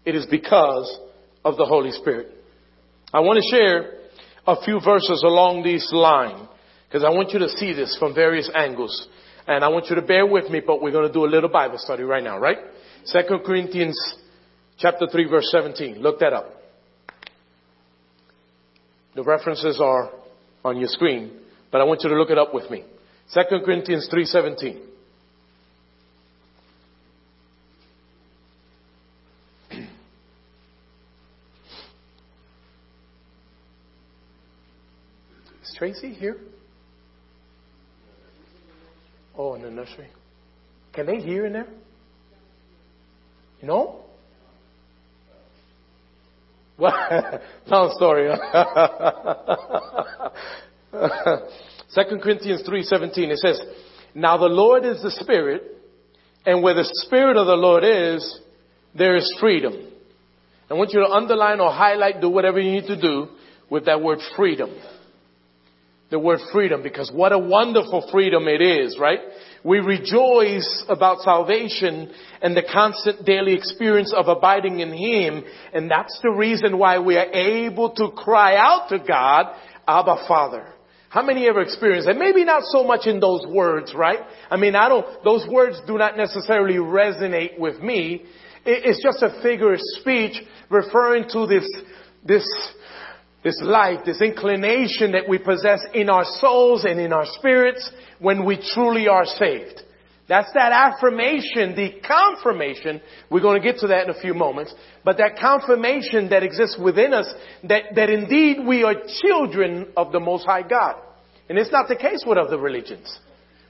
[0.04, 0.98] it is because
[1.44, 2.28] of the Holy Spirit.
[3.12, 3.98] I want to share
[4.46, 6.48] a few verses along this line
[6.88, 9.08] because I want you to see this from various angles.
[9.46, 11.50] And I want you to bear with me, but we're going to do a little
[11.50, 12.58] Bible study right now, right?
[13.04, 13.98] Second Corinthians
[14.78, 16.00] chapter 3 verse 17.
[16.00, 16.62] Look that up.
[19.14, 20.10] The references are
[20.64, 21.32] on your screen,
[21.70, 22.84] but I want you to look it up with me.
[23.28, 24.80] Second Corinthians 3:17.
[35.62, 36.36] Is Tracy here?
[39.36, 40.06] Oh, in the nursery.
[40.92, 41.66] Can they hear in there?
[43.62, 44.02] No?
[46.78, 48.30] Well, long story.
[51.88, 53.60] Second Corinthians 3:17 it says,
[54.14, 55.64] "Now the Lord is the Spirit,
[56.46, 58.40] and where the Spirit of the Lord is,
[58.94, 59.88] there is freedom."
[60.70, 63.30] I want you to underline or highlight, do whatever you need to do
[63.68, 64.70] with that word freedom
[66.12, 69.18] the word freedom because what a wonderful freedom it is, right?
[69.64, 75.42] We rejoice about salvation and the constant daily experience of abiding in Him.
[75.72, 79.46] And that's the reason why we are able to cry out to God,
[79.88, 80.66] Abba Father.
[81.08, 82.16] How many ever experienced that?
[82.16, 84.20] Maybe not so much in those words, right?
[84.50, 88.24] I mean, I don't, those words do not necessarily resonate with me.
[88.64, 91.68] It's just a figure of speech referring to this,
[92.24, 92.46] this
[93.42, 98.44] this life, this inclination that we possess in our souls and in our spirits when
[98.44, 99.82] we truly are saved.
[100.28, 103.02] That's that affirmation, the confirmation.
[103.28, 104.72] We're going to get to that in a few moments.
[105.04, 107.26] But that confirmation that exists within us
[107.64, 110.96] that, that indeed we are children of the Most High God.
[111.48, 113.18] And it's not the case with other religions.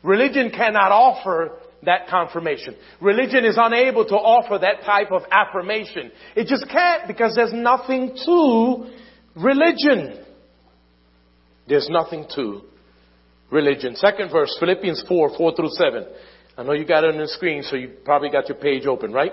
[0.03, 1.53] Religion cannot offer
[1.85, 2.77] that confirmation.
[3.01, 6.13] Religion is unable to offer that type of affirmation.
[6.37, 8.87] It just can't because there's nothing to
[9.37, 10.25] religion.
[11.69, 12.63] There's nothing to
[13.51, 13.95] religion.
[13.97, 16.07] Second verse, Philippians 4, 4 through 7.
[16.57, 19.13] I know you got it on the screen, so you probably got your page open,
[19.13, 19.33] right?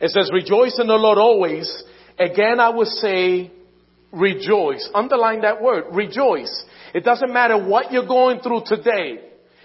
[0.00, 1.82] It says, rejoice in the Lord always.
[2.18, 3.50] Again, I would say,
[4.12, 4.88] rejoice.
[4.94, 6.64] Underline that word, rejoice.
[6.94, 9.20] It doesn't matter what you're going through today.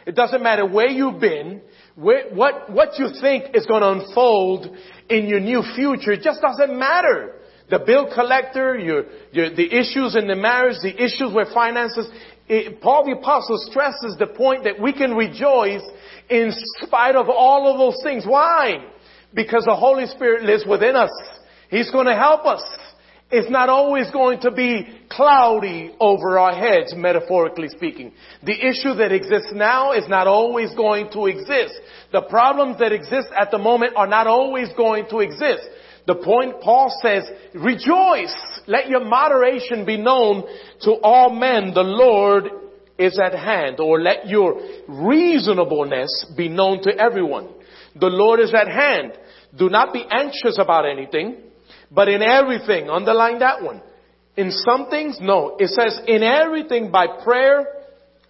[0.06, 1.62] It doesn't matter where you've been,
[1.96, 4.68] where, what, what you think is going to unfold
[5.10, 6.12] in your new future.
[6.12, 7.36] It just doesn't matter
[7.70, 12.08] the bill collector, your, your, the issues in the marriage, the issues with finances.
[12.48, 15.82] It, Paul the Apostle stresses the point that we can rejoice
[16.30, 16.52] in
[16.82, 18.26] spite of all of those things.
[18.26, 18.86] Why?
[19.34, 21.12] Because the Holy Spirit lives within us.
[21.70, 22.64] He's going to help us
[23.32, 28.14] It's not always going to be cloudy over our heads, metaphorically speaking.
[28.44, 31.74] The issue that exists now is not always going to exist.
[32.12, 35.68] The problems that exist at the moment are not always going to exist.
[36.08, 38.36] The point Paul says, rejoice,
[38.68, 40.44] let your moderation be known
[40.82, 41.74] to all men.
[41.74, 42.46] The Lord
[42.98, 47.50] is at hand, or let your reasonableness be known to everyone.
[48.00, 49.14] The Lord is at hand.
[49.58, 51.38] Do not be anxious about anything,
[51.92, 53.82] but in everything, underline that one.
[54.38, 55.58] In some things, no.
[55.60, 57.66] It says, in everything by prayer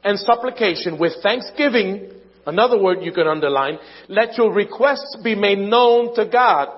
[0.03, 2.11] and supplication with thanksgiving,
[2.45, 6.69] another word you can underline, let your requests be made known to God.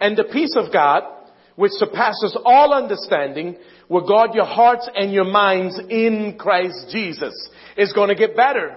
[0.00, 1.02] And the peace of God,
[1.56, 3.56] which surpasses all understanding,
[3.88, 7.34] will guard your hearts and your minds in Christ Jesus.
[7.76, 8.76] It's going to get better.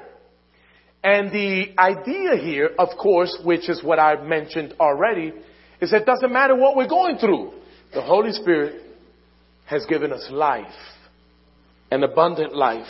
[1.04, 5.34] And the idea here, of course, which is what I've mentioned already,
[5.80, 7.54] is that it doesn't matter what we're going through.
[7.94, 8.84] The Holy Spirit
[9.66, 10.68] has given us life,
[11.90, 12.88] an abundant life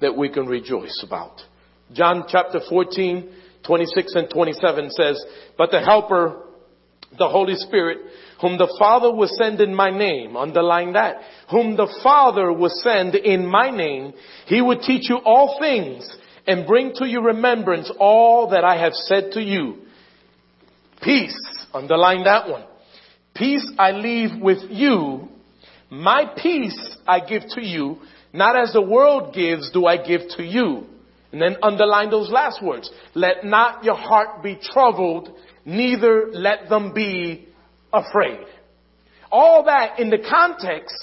[0.00, 1.40] that we can rejoice about.
[1.92, 3.28] John chapter 14,
[3.66, 5.24] 26 and 27 says,
[5.58, 6.40] But the Helper,
[7.18, 7.98] the Holy Spirit,
[8.40, 11.16] whom the Father will send in my name, underline that,
[11.50, 14.12] whom the Father will send in my name,
[14.46, 16.08] he will teach you all things
[16.46, 19.76] and bring to your remembrance all that I have said to you.
[21.02, 21.38] Peace,
[21.72, 22.64] underline that one.
[23.34, 25.28] Peace I leave with you.
[25.90, 27.98] My peace I give to you.
[28.32, 30.86] Not as the world gives do I give to you.
[31.32, 32.90] And then underline those last words.
[33.14, 35.30] Let not your heart be troubled,
[35.64, 37.48] neither let them be
[37.92, 38.46] afraid.
[39.30, 40.94] All that in the context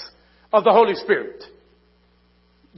[0.52, 1.42] of the Holy Spirit.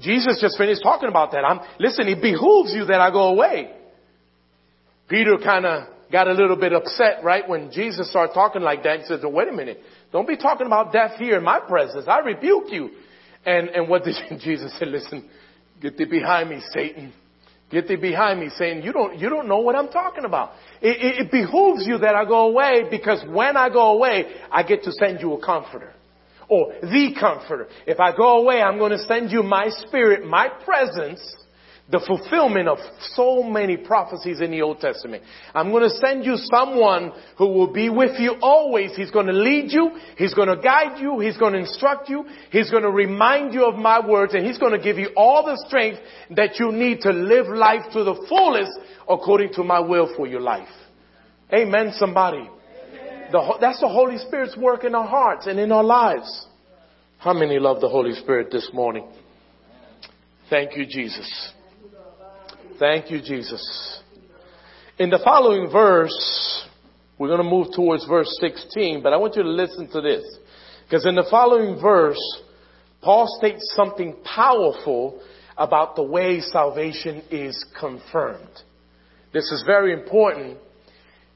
[0.00, 1.44] Jesus just finished talking about that.
[1.44, 3.72] I'm, listen, it behooves you that I go away.
[5.08, 7.48] Peter kind of got a little bit upset, right?
[7.48, 9.80] When Jesus started talking like that, he says, oh, wait a minute.
[10.12, 12.06] Don't be talking about death here in my presence.
[12.08, 12.90] I rebuke you.
[13.44, 14.86] And, and what did Jesus say?
[14.86, 15.28] Listen,
[15.80, 17.12] get thee behind me, Satan.
[17.74, 20.52] Get thee behind me, saying, you don't, you don't know what I'm talking about.
[20.80, 24.62] It, it, it behooves you that I go away because when I go away, I
[24.62, 25.92] get to send you a comforter
[26.48, 27.66] or the comforter.
[27.84, 31.20] If I go away, I'm going to send you my spirit, my presence,
[31.90, 32.78] the fulfillment of
[33.14, 35.22] so many prophecies in the Old Testament.
[35.54, 38.96] I'm going to send you someone who will be with you always.
[38.96, 39.90] He's going to lead you.
[40.16, 41.20] He's going to guide you.
[41.20, 42.24] He's going to instruct you.
[42.50, 45.44] He's going to remind you of my words and he's going to give you all
[45.44, 45.98] the strength
[46.30, 48.72] that you need to live life to the fullest
[49.06, 50.68] according to my will for your life.
[51.52, 52.48] Amen, somebody.
[53.30, 56.46] The, that's the Holy Spirit's work in our hearts and in our lives.
[57.18, 59.06] How many love the Holy Spirit this morning?
[60.48, 61.52] Thank you, Jesus.
[62.78, 64.02] Thank you, Jesus.
[64.98, 66.66] In the following verse,
[67.18, 70.24] we're going to move towards verse 16, but I want you to listen to this.
[70.84, 72.18] Because in the following verse,
[73.00, 75.22] Paul states something powerful
[75.56, 78.62] about the way salvation is confirmed.
[79.32, 80.58] This is very important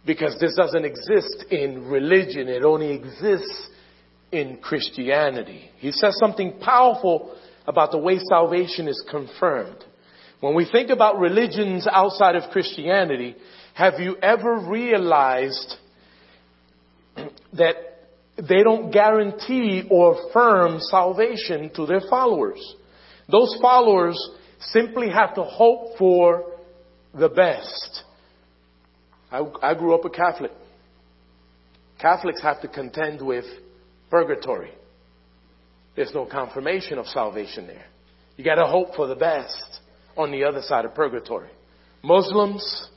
[0.04, 2.48] because this doesn't exist in religion.
[2.48, 3.68] It only exists
[4.32, 5.70] in Christianity.
[5.76, 9.84] He says something powerful about the way salvation is confirmed.
[10.40, 13.34] When we think about religions outside of Christianity,
[13.74, 15.76] have you ever realized
[17.52, 17.74] that
[18.36, 22.60] they don't guarantee or affirm salvation to their followers?
[23.30, 24.16] Those followers
[24.60, 26.52] simply have to hope for
[27.12, 28.04] the best.
[29.32, 30.52] I, I grew up a Catholic.
[32.00, 33.44] Catholics have to contend with
[34.08, 34.70] purgatory.
[35.96, 37.86] There's no confirmation of salvation there.
[38.36, 39.77] You gotta hope for the best
[40.18, 41.48] on the other side of purgatory.
[42.02, 42.88] Muslims,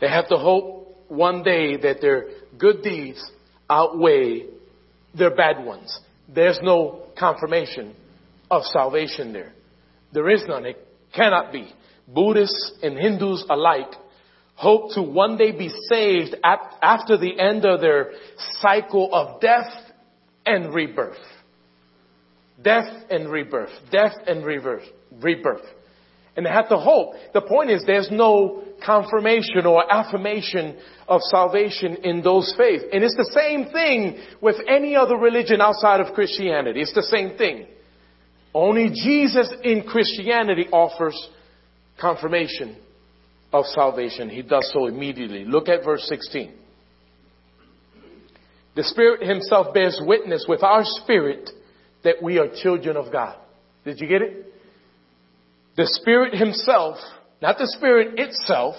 [0.00, 2.28] they have to hope one day that their
[2.58, 3.22] good deeds
[3.68, 4.46] outweigh
[5.14, 5.98] their bad ones.
[6.32, 7.94] There's no confirmation
[8.50, 9.52] of salvation there.
[10.12, 10.64] There is none.
[10.66, 11.72] It cannot be.
[12.08, 13.90] Buddhists and Hindus alike
[14.54, 18.12] hope to one day be saved after the end of their
[18.60, 19.72] cycle of death
[20.44, 21.18] and rebirth.
[22.62, 23.72] Death and rebirth.
[23.90, 24.84] Death and rebirth.
[25.20, 25.64] Rebirth.
[26.36, 27.14] And they have to hope.
[27.32, 30.76] The point is there's no confirmation or affirmation
[31.08, 32.84] of salvation in those faiths.
[32.92, 36.80] And it's the same thing with any other religion outside of Christianity.
[36.80, 37.66] It's the same thing.
[38.52, 41.16] Only Jesus in Christianity offers
[42.00, 42.76] confirmation
[43.52, 44.28] of salvation.
[44.28, 45.44] He does so immediately.
[45.44, 46.54] Look at verse 16.
[48.74, 51.48] The Spirit Himself bears witness with our spirit
[52.04, 53.36] that we are children of God.
[53.84, 54.52] Did you get it?
[55.76, 56.96] The Spirit Himself,
[57.42, 58.76] not the Spirit itself.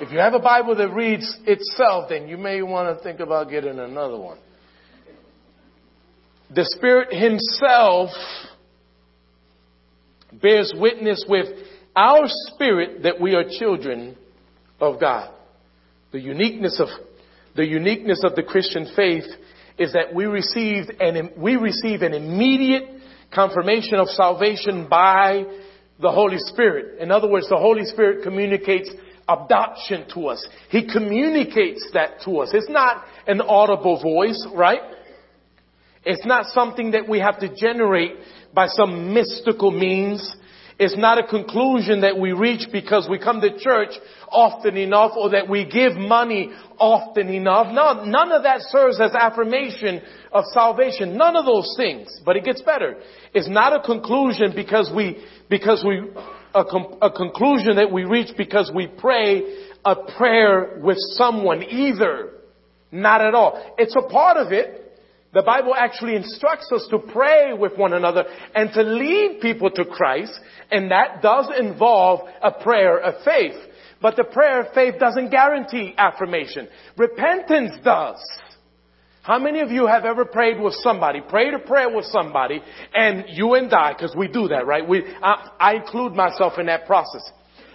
[0.00, 3.50] If you have a Bible that reads itself, then you may want to think about
[3.50, 4.38] getting another one.
[6.54, 8.10] The Spirit Himself
[10.40, 11.46] bears witness with
[11.94, 14.16] our spirit that we are children
[14.80, 15.30] of God.
[16.12, 16.88] The uniqueness of
[17.54, 19.26] the uniqueness of the Christian faith
[19.78, 22.84] is that we received and we receive an immediate
[23.34, 25.44] confirmation of salvation by
[26.02, 27.00] the Holy Spirit.
[27.00, 28.90] In other words, the Holy Spirit communicates
[29.28, 30.46] adoption to us.
[30.68, 32.50] He communicates that to us.
[32.52, 34.80] It's not an audible voice, right?
[36.04, 38.16] It's not something that we have to generate
[38.52, 40.36] by some mystical means.
[40.82, 43.90] It's not a conclusion that we reach because we come to church
[44.28, 47.72] often enough or that we give money often enough.
[47.72, 50.02] No, none of that serves as affirmation
[50.32, 51.16] of salvation.
[51.16, 52.08] None of those things.
[52.26, 52.96] But it gets better.
[53.32, 56.02] It's not a conclusion because we, because we,
[56.52, 62.30] a, com- a conclusion that we reach because we pray a prayer with someone either.
[62.90, 63.72] Not at all.
[63.78, 64.81] It's a part of it.
[65.32, 68.24] The Bible actually instructs us to pray with one another
[68.54, 70.38] and to lead people to Christ,
[70.70, 73.56] and that does involve a prayer of faith.
[74.02, 76.68] But the prayer of faith doesn't guarantee affirmation.
[76.98, 78.18] Repentance does.
[79.22, 82.60] How many of you have ever prayed with somebody, prayed a prayer with somebody,
[82.92, 84.86] and you and I, because we do that, right?
[84.86, 87.22] We, I, I include myself in that process.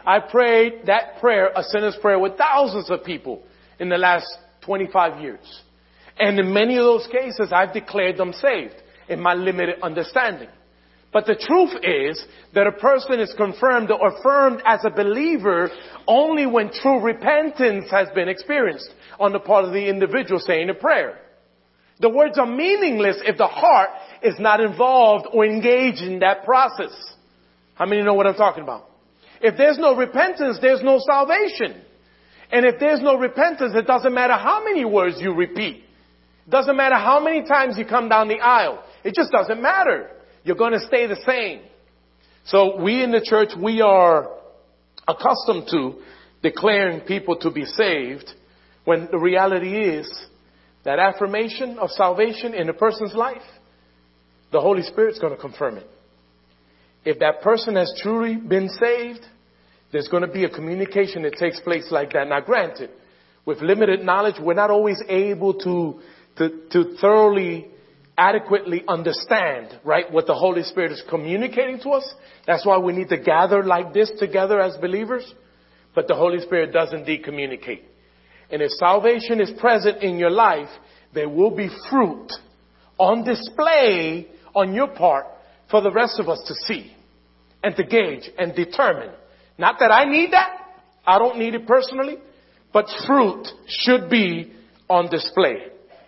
[0.06, 3.44] I prayed that prayer, a sinner's prayer, with thousands of people
[3.80, 4.28] in the last
[4.62, 5.62] 25 years.
[6.20, 8.76] And in many of those cases, I've declared them saved
[9.08, 10.50] in my limited understanding.
[11.14, 15.72] But the truth is that a person is confirmed or affirmed as a believer
[16.08, 18.90] only when true repentance has been experienced
[19.20, 21.18] on the part of the individual saying a prayer.
[22.00, 23.90] The words are meaningless if the heart
[24.22, 26.94] is not involved or engaged in that process.
[27.74, 28.90] How many know what I'm talking about?
[29.42, 31.82] If there's no repentance, there's no salvation.
[32.52, 35.84] And if there's no repentance, it doesn't matter how many words you repeat.
[36.50, 38.84] Doesn't matter how many times you come down the aisle.
[39.04, 40.12] It just doesn't matter.
[40.44, 41.62] You're going to stay the same.
[42.46, 44.30] So we in the church, we are
[45.08, 46.02] accustomed to
[46.42, 48.32] declaring people to be saved
[48.86, 50.10] when the reality is
[50.86, 53.42] that affirmation of salvation in a person's life,
[54.54, 55.88] the Holy Spirit's going to confirm it.
[57.04, 59.26] If that person has truly been saved,
[59.92, 62.28] there's going to be a communication that takes place like that.
[62.30, 62.92] Now granted,
[63.46, 66.00] with limited knowledge, we're not always able to
[66.38, 67.68] to, to thoroughly,
[68.18, 72.14] adequately understand, right, what the Holy Spirit is communicating to us.
[72.46, 75.34] That's why we need to gather like this together as believers.
[75.94, 77.84] But the Holy Spirit does indeed communicate.
[78.50, 80.70] And if salvation is present in your life,
[81.14, 82.32] there will be fruit
[82.98, 85.26] on display on your part
[85.70, 86.94] for the rest of us to see
[87.64, 89.12] and to gauge and determine.
[89.58, 90.58] Not that I need that.
[91.06, 92.18] I don't need it personally.
[92.72, 94.54] But fruit should be
[94.90, 95.68] on display.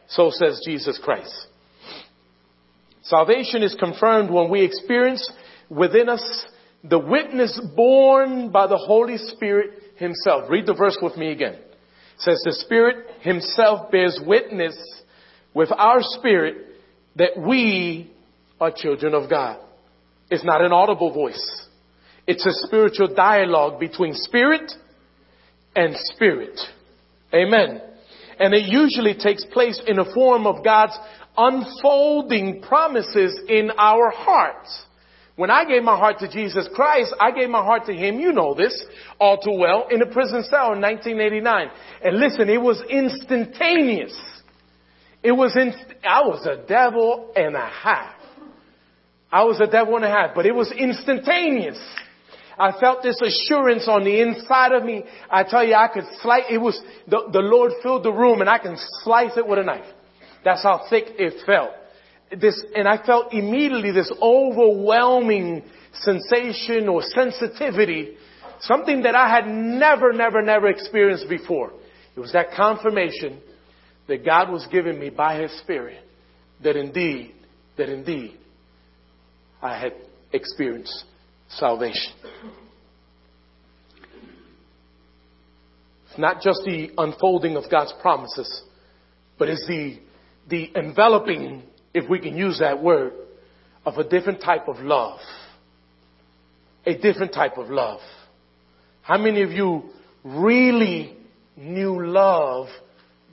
[0.10, 1.34] So says Jesus Christ.
[3.03, 5.30] Salvation is confirmed when we experience
[5.70, 6.45] within us
[6.84, 10.49] the witness borne by the Holy Spirit Himself.
[10.49, 11.53] Read the verse with me again.
[11.53, 11.66] It
[12.20, 14.76] says the Spirit Himself bears witness
[15.53, 16.68] with our spirit
[17.16, 18.12] that we
[18.60, 19.60] are children of God.
[20.30, 21.68] It's not an audible voice.
[22.28, 24.72] It's a spiritual dialogue between spirit
[25.76, 26.60] and spirit.
[27.34, 27.82] Amen.
[28.40, 30.98] And it usually takes place in a form of God's
[31.38, 34.86] unfolding promises in our hearts.
[35.36, 38.34] When I gave my heart to Jesus Christ, I gave my heart to Him, you
[38.34, 38.86] know this
[39.20, 41.68] all too well, in a prison cell in 1989.
[42.04, 44.18] And listen, it was instantaneous.
[45.24, 45.74] It was in,
[46.04, 48.16] I was a devil and a half.
[49.32, 51.80] I was a devil and a half, but it was instantaneous.
[52.60, 55.03] I felt this assurance on the inside of me.
[55.32, 58.49] I tell you, I could slice, it was, the, the Lord filled the room and
[58.49, 59.86] I can slice it with a knife.
[60.43, 61.72] That's how thick it felt.
[62.38, 68.18] This, and I felt immediately this overwhelming sensation or sensitivity,
[68.60, 71.72] something that I had never, never, never experienced before.
[72.16, 73.39] It was that confirmation
[74.07, 76.03] that God was giving me by His Spirit
[76.62, 77.34] that indeed,
[77.78, 78.38] that indeed
[79.62, 79.93] I had
[80.34, 81.05] experienced
[81.50, 82.14] salvation.
[86.10, 88.64] It's not just the unfolding of God's promises,
[89.38, 90.00] but it's the,
[90.50, 93.14] the enveloping, if we can use that word,
[93.86, 95.20] of a different type of love.
[96.86, 98.00] A different type of love.
[99.02, 99.89] How many of you
[100.24, 101.16] really
[101.56, 102.68] knew love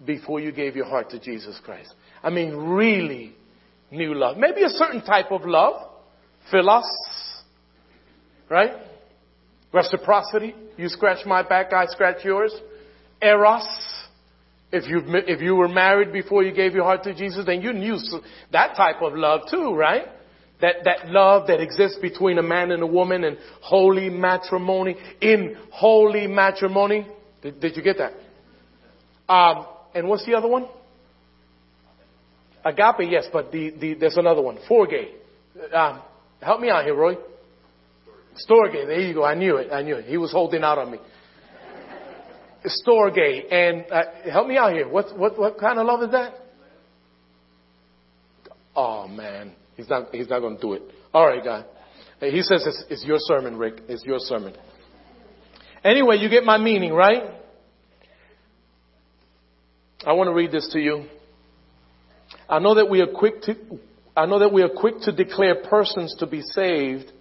[0.04, 1.92] before you gave your heart to Jesus Christ?
[2.22, 3.34] I mean, really
[3.90, 4.36] knew love.
[4.36, 5.90] Maybe a certain type of love.
[6.50, 6.84] Philos,
[8.48, 8.72] Right?
[9.72, 10.54] Reciprocity.
[10.76, 12.54] You scratch my back, I scratch yours.
[13.20, 13.66] Eros.
[14.72, 17.72] If you if you were married before you gave your heart to Jesus, then you
[17.72, 17.96] knew
[18.52, 20.06] that type of love too, right?
[20.60, 25.56] That that love that exists between a man and a woman in holy matrimony, in
[25.70, 27.06] holy matrimony.
[27.42, 28.12] Did, did you get that?
[29.32, 30.66] Um, and what's the other one?
[32.64, 34.58] Agape, yes, but the, the there's another one.
[34.68, 35.10] Storge.
[35.72, 36.02] Um,
[36.42, 37.16] help me out here, Roy.
[38.48, 38.86] Storge.
[38.86, 39.24] There you go.
[39.24, 39.72] I knew it.
[39.72, 40.06] I knew it.
[40.06, 40.98] He was holding out on me.
[42.86, 43.52] Storge.
[43.52, 44.88] And uh, help me out here.
[44.88, 46.34] What, what, what kind of love is that?
[48.74, 50.82] Oh man, he's not, he's not going to do it.
[51.14, 51.64] All right, guy.
[52.20, 53.82] He says it's, it's your sermon, Rick.
[53.88, 54.54] It's your sermon.
[55.82, 57.22] Anyway, you get my meaning, right?
[60.04, 61.06] I want to read this to you.
[62.48, 63.54] I know that we are quick to,
[64.16, 67.12] I know that we are quick to declare persons to be saved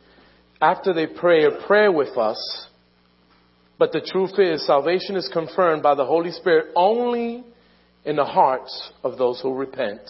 [0.62, 2.68] after they pray a prayer with us.
[3.78, 7.44] But the truth is, salvation is confirmed by the Holy Spirit only
[8.06, 10.02] in the hearts of those who repent.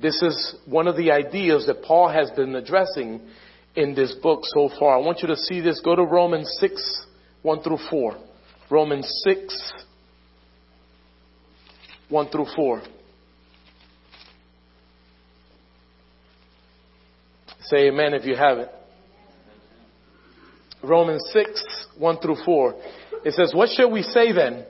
[0.00, 3.20] This is one of the ideas that Paul has been addressing
[3.74, 4.96] in this book so far.
[4.96, 5.80] I want you to see this.
[5.80, 7.06] Go to Romans 6,
[7.42, 8.16] 1 through 4.
[8.70, 9.72] Romans 6,
[12.08, 12.82] 1 through 4.
[17.62, 18.70] Say amen if you have it.
[20.82, 22.74] Romans 6, 1 through 4.
[23.24, 24.64] It says, What shall we say then?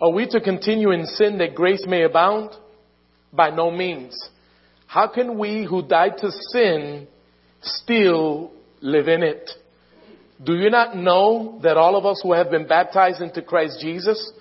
[0.00, 2.50] Are we to continue in sin that grace may abound?
[3.32, 4.14] By no means.
[4.86, 7.06] How can we who died to sin
[7.62, 8.52] still
[8.82, 9.50] live in it?
[10.44, 14.32] Do you not know that all of us who have been baptized into Christ Jesus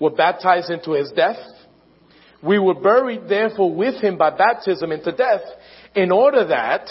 [0.00, 1.36] were baptized into his death?
[2.42, 5.42] We were buried therefore with him by baptism into death
[5.94, 6.88] in order that,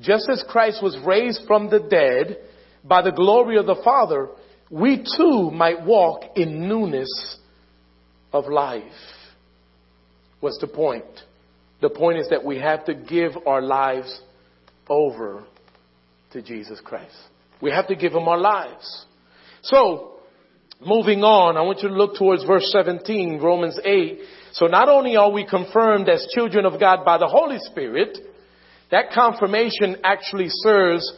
[0.00, 2.36] just as Christ was raised from the dead
[2.84, 4.28] by the glory of the Father,
[4.70, 7.36] we too might walk in newness
[8.32, 8.82] of life.
[10.40, 11.04] What's the point?
[11.80, 14.20] The point is that we have to give our lives
[14.88, 15.44] over
[16.32, 17.14] to Jesus Christ.
[17.60, 19.06] We have to give him our lives.
[19.62, 20.14] So,
[20.84, 24.20] moving on, I want you to look towards verse 17, Romans 8.
[24.52, 28.18] So not only are we confirmed as children of God by the Holy Spirit,
[28.90, 31.10] that confirmation actually serves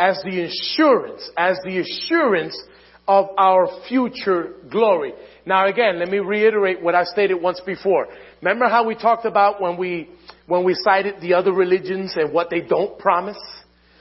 [0.00, 2.58] as the assurance, as the assurance
[3.06, 5.12] of our future glory.
[5.44, 8.08] Now again, let me reiterate what I stated once before.
[8.40, 10.08] Remember how we talked about when we,
[10.46, 13.38] when we cited the other religions and what they don't promise?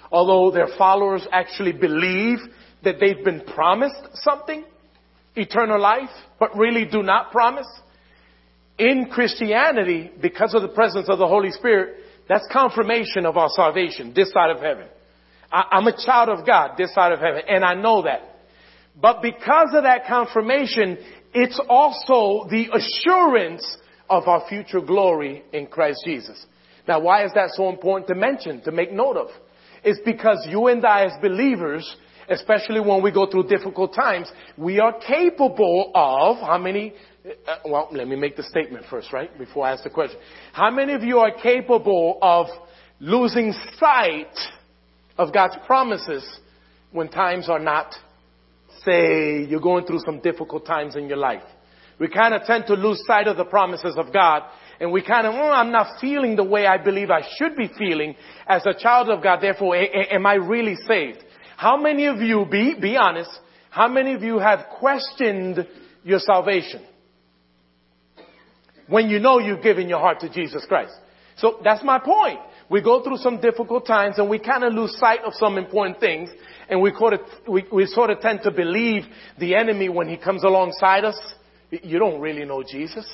[0.10, 2.38] Although their followers actually believe
[2.84, 4.64] that they've been promised something,
[5.36, 7.68] eternal life, but really do not promise.
[8.78, 11.98] In Christianity, because of the presence of the Holy Spirit,
[12.30, 14.88] that's confirmation of our salvation this side of heaven.
[15.52, 18.22] I, am a child of God this side of heaven, and I know that.
[19.00, 20.98] But because of that confirmation,
[21.34, 23.66] it's also the assurance
[24.10, 26.46] of our future glory in Christ Jesus.
[26.88, 29.28] Now, why is that so important to mention, to make note of?
[29.84, 31.96] It's because you and I as believers,
[32.28, 36.94] especially when we go through difficult times, we are capable of, how many,
[37.48, 39.36] uh, well, let me make the statement first, right?
[39.38, 40.20] Before I ask the question.
[40.52, 42.48] How many of you are capable of
[43.00, 44.36] losing sight
[45.20, 46.26] of God's promises
[46.92, 47.94] when times are not,
[48.86, 51.44] say, you're going through some difficult times in your life.
[52.00, 54.44] We kind of tend to lose sight of the promises of God
[54.80, 57.58] and we kind of, mm, oh, I'm not feeling the way I believe I should
[57.58, 58.16] be feeling
[58.48, 59.42] as a child of God.
[59.42, 61.22] Therefore, a- a- am I really saved?
[61.58, 63.30] How many of you, be, be honest,
[63.70, 65.68] how many of you have questioned
[66.06, 66.82] your salvation?
[68.88, 70.94] When you know you've given your heart to Jesus Christ.
[71.36, 72.40] So that's my point
[72.70, 76.00] we go through some difficult times and we kind of lose sight of some important
[76.00, 76.30] things
[76.70, 79.04] and we, of, we, we sort of tend to believe
[79.40, 81.20] the enemy when he comes alongside us.
[81.72, 83.08] You don't really know Jesus.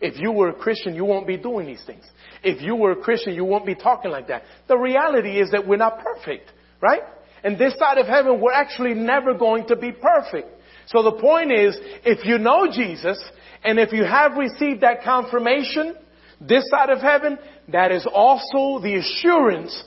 [0.00, 2.04] If you were a Christian, you won't be doing these things.
[2.42, 4.42] If you were a Christian, you won't be talking like that.
[4.68, 6.50] The reality is that we're not perfect,
[6.80, 7.02] right?
[7.42, 10.48] And this side of heaven, we're actually never going to be perfect.
[10.86, 13.22] So the point is, if you know Jesus,
[13.62, 15.94] and if you have received that confirmation,
[16.40, 17.38] this side of heaven,
[17.68, 19.84] that is also the assurance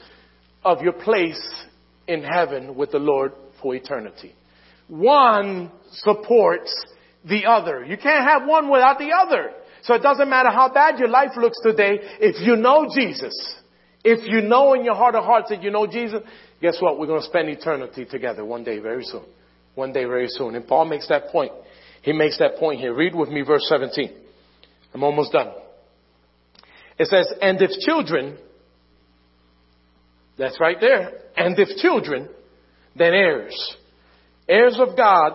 [0.64, 1.42] of your place
[2.08, 4.34] in heaven with the Lord for eternity.
[4.88, 6.74] One supports
[7.26, 7.84] the other.
[7.86, 9.52] You can't have one without the other.
[9.84, 13.34] So it doesn't matter how bad your life looks today, if you know Jesus,
[14.04, 16.22] if you know in your heart of hearts that you know Jesus,
[16.62, 17.00] guess what?
[17.00, 19.24] We're going to spend eternity together one day very soon.
[19.76, 20.56] One day very soon.
[20.56, 21.52] And Paul makes that point.
[22.02, 22.94] He makes that point here.
[22.96, 24.12] Read with me verse 17.
[24.94, 25.52] I'm almost done.
[27.00, 28.38] It says, and if children,
[30.38, 32.30] that's right there, and if children,
[32.96, 33.76] then heirs.
[34.50, 35.34] Heirs of God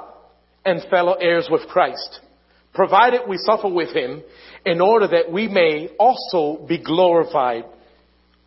[0.64, 2.20] and fellow heirs with Christ.
[2.74, 4.22] provided we suffer with him
[4.64, 7.64] in order that we may also be glorified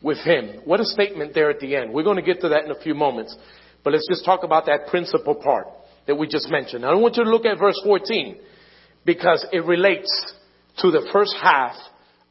[0.02, 0.62] with him.
[0.66, 1.94] What a statement there at the end.
[1.94, 3.36] We're going to get to that in a few moments,
[3.84, 5.68] but let's just talk about that principal part
[6.08, 6.86] that we just mentioned.
[6.86, 8.38] I want you to look at verse 14
[9.06, 10.34] because it relates
[10.80, 11.76] to the first half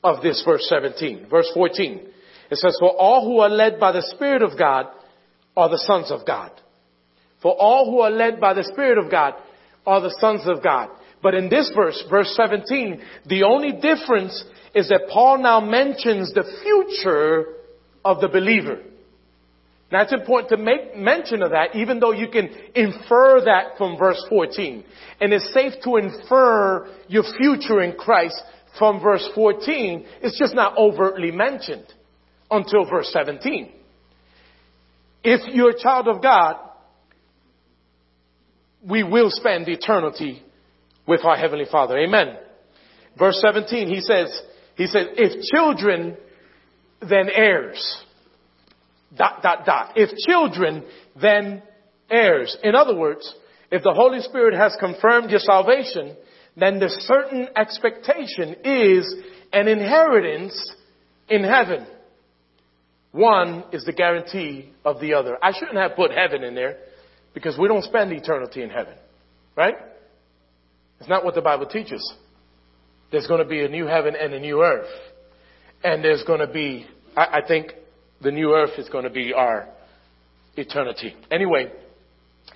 [0.04, 1.26] of this verse 17.
[1.30, 2.00] Verse 14.
[2.50, 4.86] It says, For all who are led by the Spirit of God
[5.56, 6.52] are the sons of God.
[7.42, 9.34] For all who are led by the Spirit of God
[9.86, 10.90] are the sons of God.
[11.22, 14.44] But in this verse, verse 17, the only difference
[14.74, 17.46] is that Paul now mentions the future
[18.04, 18.80] of the believer.
[19.90, 23.96] Now it's important to make mention of that, even though you can infer that from
[23.96, 24.84] verse 14.
[25.20, 28.42] And it's safe to infer your future in Christ
[28.78, 30.06] from verse 14.
[30.22, 31.86] It's just not overtly mentioned
[32.50, 33.70] until verse 17.
[35.22, 36.56] If you're a child of God,
[38.88, 40.42] we will spend eternity
[41.06, 41.98] with our Heavenly Father.
[41.98, 42.36] Amen.
[43.18, 44.42] Verse 17, he says,
[44.76, 46.16] he says, if children,
[47.00, 48.02] then heirs.
[49.16, 49.92] Dot, dot, dot.
[49.96, 50.84] If children,
[51.20, 51.62] then
[52.10, 52.56] heirs.
[52.62, 53.32] In other words,
[53.70, 56.16] if the Holy Spirit has confirmed your salvation,
[56.56, 59.14] then the certain expectation is
[59.52, 60.74] an inheritance
[61.28, 61.86] in heaven.
[63.12, 65.36] One is the guarantee of the other.
[65.42, 66.78] I shouldn't have put heaven in there
[67.32, 68.94] because we don't spend eternity in heaven.
[69.56, 69.74] Right?
[71.00, 72.14] It's not what the Bible teaches.
[73.10, 74.90] There's going to be a new heaven and a new earth.
[75.82, 76.86] And there's going to be,
[77.16, 77.72] I, I think
[78.20, 79.68] the new earth is going to be our
[80.56, 81.14] eternity.
[81.30, 81.70] Anyway,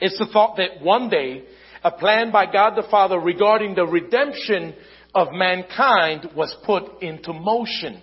[0.00, 1.44] it's the thought that one day
[1.82, 4.74] a plan by God the Father regarding the redemption
[5.14, 8.02] of mankind was put into motion.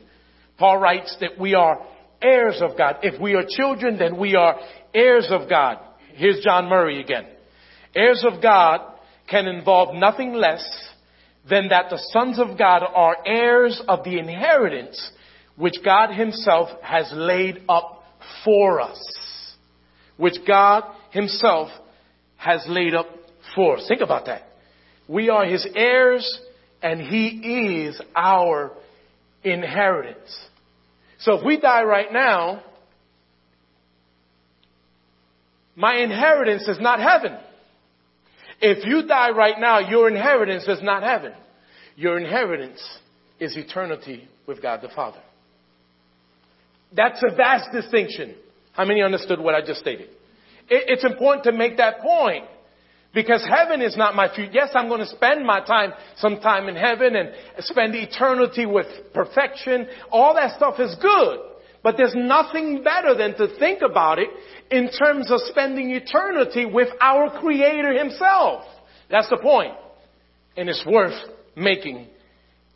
[0.57, 1.85] Paul writes that we are
[2.21, 2.97] heirs of God.
[3.03, 4.57] If we are children, then we are
[4.93, 5.79] heirs of God.
[6.13, 7.25] Here's John Murray again.
[7.93, 8.81] Heirs of God
[9.29, 10.65] can involve nothing less
[11.49, 15.11] than that the sons of God are heirs of the inheritance
[15.55, 18.03] which God himself has laid up
[18.43, 18.99] for us.
[20.17, 21.69] Which God himself
[22.37, 23.07] has laid up
[23.55, 24.43] Think about that.
[25.07, 26.39] We are his heirs
[26.81, 28.71] and he is our
[29.43, 30.37] inheritance.
[31.19, 32.63] So if we die right now,
[35.75, 37.37] my inheritance is not heaven.
[38.61, 41.33] If you die right now, your inheritance is not heaven.
[41.95, 42.81] Your inheritance
[43.39, 45.21] is eternity with God the Father.
[46.95, 48.35] That's a vast distinction.
[48.73, 50.09] How many understood what I just stated?
[50.69, 52.45] It's important to make that point.
[53.15, 54.51] Because heaven is not my future.
[54.51, 58.87] Yes, I'm going to spend my time, some time in heaven and spend eternity with
[59.13, 59.87] perfection.
[60.11, 61.39] All that stuff is good.
[61.81, 64.27] But there's nothing better than to think about it
[64.69, 68.63] in terms of spending eternity with our Creator Himself.
[69.09, 69.73] That's the point.
[70.57, 71.17] And it's worth
[71.55, 72.07] making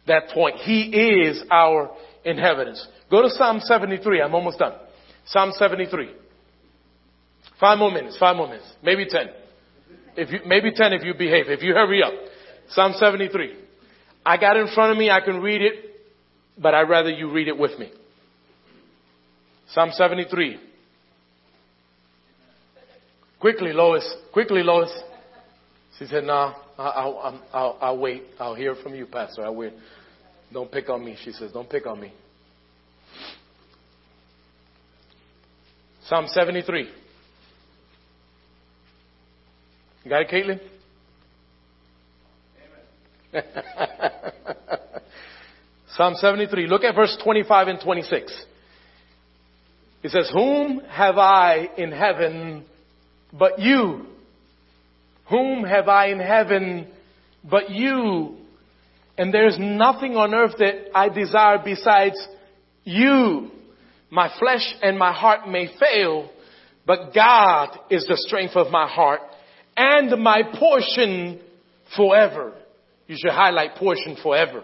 [0.08, 0.56] that point.
[0.58, 1.92] He is our
[2.24, 2.88] inheritance.
[3.12, 4.22] Go to Psalm 73.
[4.22, 4.76] I'm almost done.
[5.26, 6.14] Psalm 73.
[7.60, 9.28] Five more minutes, five more minutes, maybe ten.
[10.20, 12.14] If you, maybe 10 if you behave, if you hurry up.
[12.70, 13.56] Psalm 73.
[14.26, 15.74] I got in front of me, I can read it,
[16.58, 17.90] but I'd rather you read it with me.
[19.70, 20.60] Psalm 73.
[23.40, 24.14] Quickly, Lois.
[24.34, 24.92] Quickly, Lois.
[25.98, 28.24] She said, nah, I'll, I'll, I'll, I'll wait.
[28.40, 29.46] I'll hear from you, Pastor.
[29.46, 29.74] I'll wait.
[30.52, 31.16] Don't pick on me.
[31.24, 32.12] She says, don't pick on me.
[36.08, 36.90] Psalm 73.
[40.10, 40.60] You got it,
[43.32, 44.34] Caitlin?
[45.96, 46.66] Psalm 73.
[46.66, 48.46] Look at verse 25 and 26.
[50.02, 52.66] It says, Whom have I in heaven
[53.32, 54.08] but you?
[55.30, 56.88] Whom have I in heaven
[57.48, 58.38] but you?
[59.16, 62.16] And there's nothing on earth that I desire besides
[62.84, 63.52] you.
[64.10, 66.32] My flesh and my heart may fail,
[66.88, 69.22] but God is the strength of my heart
[69.80, 71.40] and my portion
[71.96, 72.54] forever.
[73.08, 74.62] You should highlight portion forever.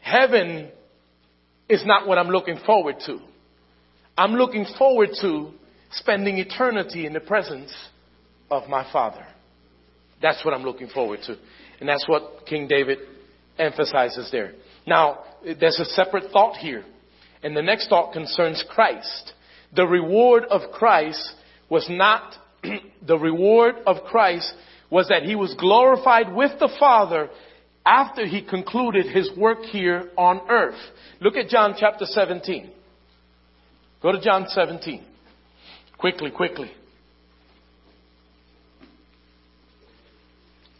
[0.00, 0.70] Heaven
[1.70, 3.18] is not what I'm looking forward to.
[4.16, 5.52] I'm looking forward to
[5.92, 7.74] spending eternity in the presence
[8.50, 9.26] of my Father.
[10.20, 11.36] That's what I'm looking forward to.
[11.80, 12.98] And that's what King David
[13.58, 14.52] emphasizes there.
[14.86, 16.84] Now, there's a separate thought here.
[17.42, 19.32] And the next thought concerns Christ.
[19.74, 21.32] The reward of Christ
[21.70, 22.34] was not
[23.06, 24.52] the reward of Christ
[24.90, 27.28] was that he was glorified with the Father
[27.84, 30.80] after he concluded his work here on earth.
[31.20, 32.70] Look at John chapter 17.
[34.02, 35.04] Go to John 17.
[35.98, 36.70] Quickly, quickly.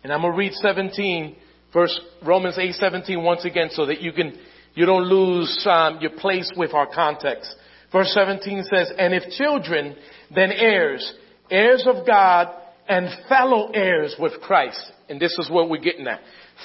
[0.02, 1.36] And I'm going to read 17
[1.74, 4.38] Verse Romans 8:17 once again, so that you can
[4.74, 7.54] you don't lose um, your place with our context.
[7.90, 9.96] Verse 17 says, "And if children,
[10.32, 11.14] then heirs,
[11.54, 12.48] heirs of God,
[12.88, 16.20] and fellow heirs with Christ." And this is what we're getting at: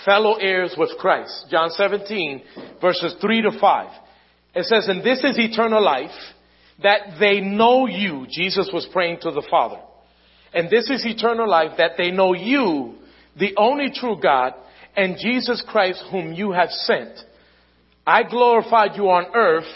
[0.05, 1.49] fellow heirs with Christ.
[1.49, 2.41] John 17,
[2.81, 3.89] verses 3 to 5.
[4.55, 6.33] It says, "And this is eternal life."
[6.81, 8.25] that they know you.
[8.29, 9.79] Jesus was praying to the Father.
[10.53, 12.95] And this is eternal life, that they know you,
[13.35, 14.53] the only true God,
[14.95, 17.11] and Jesus Christ whom you have sent.
[18.07, 19.69] I glorified you on earth,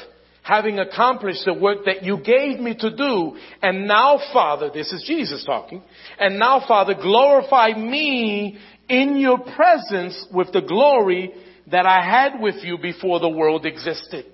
[0.44, 3.38] having accomplished the work that you gave me to do.
[3.62, 5.82] And now, Father, this is Jesus talking,
[6.20, 8.58] and now, Father, glorify me
[8.90, 11.34] in your presence with the glory
[11.72, 14.26] that I had with you before the world existed.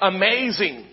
[0.00, 0.86] Amazing.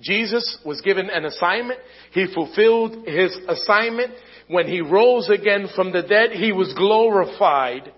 [0.00, 1.80] Jesus was given an assignment.
[2.12, 4.12] He fulfilled his assignment.
[4.48, 7.92] When he rose again from the dead, he was glorified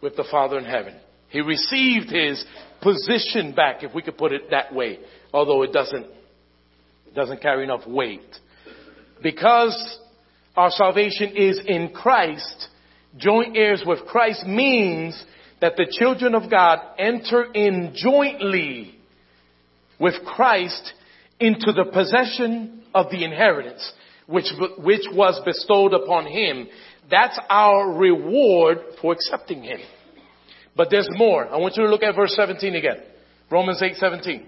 [0.00, 0.94] with the Father in heaven.
[1.28, 2.44] He received his
[2.80, 4.98] position back, if we could put it that way,
[5.32, 6.06] although it doesn't,
[7.06, 8.36] it doesn't carry enough weight.
[9.22, 9.98] Because
[10.56, 12.68] our salvation is in Christ,
[13.16, 15.22] joint heirs with Christ means
[15.60, 18.94] that the children of God enter in jointly
[19.98, 20.92] with Christ
[21.40, 23.92] into the possession of the inheritance
[24.28, 24.46] which,
[24.78, 26.68] which was bestowed upon him.
[27.10, 29.80] That's our reward for accepting him.
[30.78, 31.44] But there's more.
[31.48, 32.98] I want you to look at verse 17 again.
[33.50, 34.46] Romans 8, 17.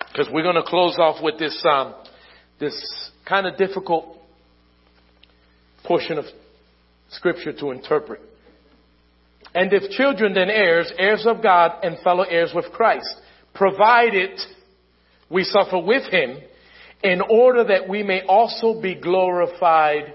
[0.00, 1.94] Because we're going to close off with this, um,
[2.58, 4.18] this kind of difficult
[5.84, 6.24] portion of
[7.10, 8.20] scripture to interpret.
[9.54, 13.08] And if children, then heirs, heirs of God and fellow heirs with Christ
[13.54, 14.40] provided
[15.30, 16.38] we suffer with him
[17.04, 20.14] in order that we may also be glorified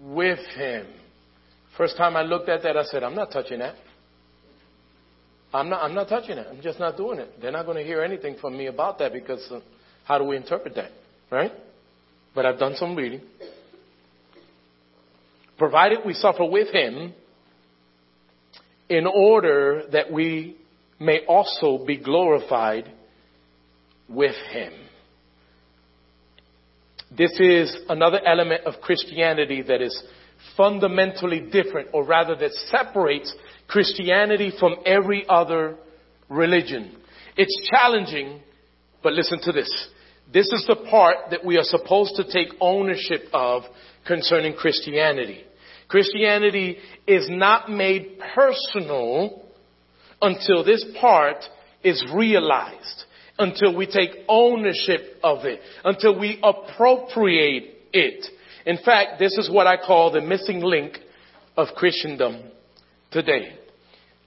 [0.00, 0.86] with him.
[1.76, 3.74] First time I looked at that, I said, I'm not touching that.
[5.52, 6.46] I'm not, I'm not touching it.
[6.50, 7.40] I'm just not doing it.
[7.40, 9.60] They're not going to hear anything from me about that because uh,
[10.04, 10.90] how do we interpret that?
[11.30, 11.52] Right?
[12.34, 13.20] But I've done some reading.
[15.58, 17.12] Provided we suffer with him
[18.88, 20.56] in order that we
[20.98, 22.90] may also be glorified
[24.08, 24.72] with him.
[27.16, 30.02] This is another element of Christianity that is
[30.56, 33.34] fundamentally different, or rather that separates
[33.68, 35.76] Christianity from every other
[36.28, 36.96] religion.
[37.36, 38.40] It's challenging,
[39.02, 39.70] but listen to this.
[40.32, 43.62] This is the part that we are supposed to take ownership of
[44.06, 45.44] concerning Christianity.
[45.88, 49.42] Christianity is not made personal
[50.22, 51.44] until this part
[51.84, 53.04] is realized,
[53.38, 58.26] until we take ownership of it, until we appropriate it.
[58.64, 60.98] In fact, this is what I call the missing link
[61.56, 62.51] of Christendom
[63.12, 63.54] today.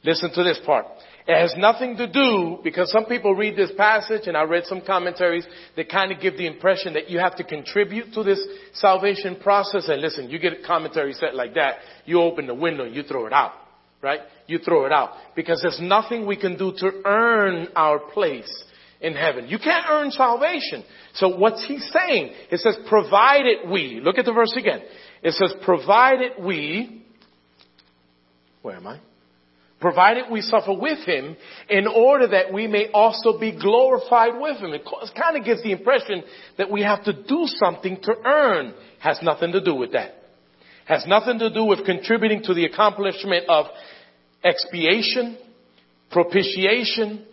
[0.03, 0.85] Listen to this part.
[1.27, 4.81] It has nothing to do, because some people read this passage, and I read some
[4.85, 8.39] commentaries that kind of give the impression that you have to contribute to this
[8.73, 9.89] salvation process.
[9.89, 13.25] And listen, you get a commentary set like that, you open the window, you throw
[13.25, 13.53] it out.
[14.01, 14.19] Right?
[14.45, 15.13] You throw it out.
[15.35, 18.63] Because there's nothing we can do to earn our place
[19.01, 19.47] in heaven.
[19.47, 20.83] You can't earn salvation.
[21.15, 22.31] So what's he saying?
[22.51, 24.81] It says, provided we, look at the verse again.
[25.23, 27.04] It says, provided we,
[28.65, 28.99] where am I?
[29.79, 31.35] provided we suffer with him
[31.69, 34.73] in order that we may also be glorified with him.
[34.73, 34.83] It
[35.15, 36.23] kind of gives the impression
[36.57, 38.73] that we have to do something to earn.
[38.99, 40.15] Has nothing to do with that.
[40.85, 43.67] Has nothing to do with contributing to the accomplishment of
[44.43, 45.37] expiation,
[46.09, 47.25] propitiation,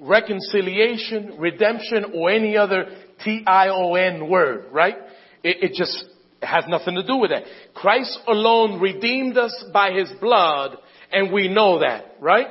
[0.00, 2.84] reconciliation, redemption, or any other
[3.24, 4.96] T-I-O-N word, right?
[5.42, 6.04] It, it just
[6.42, 7.44] has nothing to do with that.
[7.74, 10.76] Christ alone redeemed us by his blood
[11.12, 12.46] and we know that, right?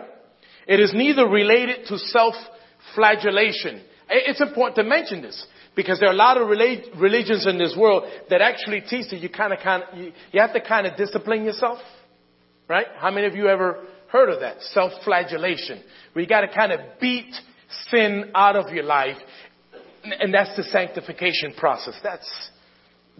[0.68, 3.82] It is neither related to self-flagellation.
[4.10, 8.04] It's important to mention this because there are a lot of religions in this world
[8.30, 10.98] that actually teach that you kind of, kind of, you, you have to kind of
[10.98, 11.80] discipline yourself,
[12.68, 12.88] right?
[12.98, 14.62] How many of you ever heard of that?
[14.62, 15.84] Self-flagellation,
[16.14, 17.34] where you got to kind of beat
[17.92, 19.18] sin out of your life,
[20.04, 22.00] and that's the sanctification process.
[22.02, 22.50] That's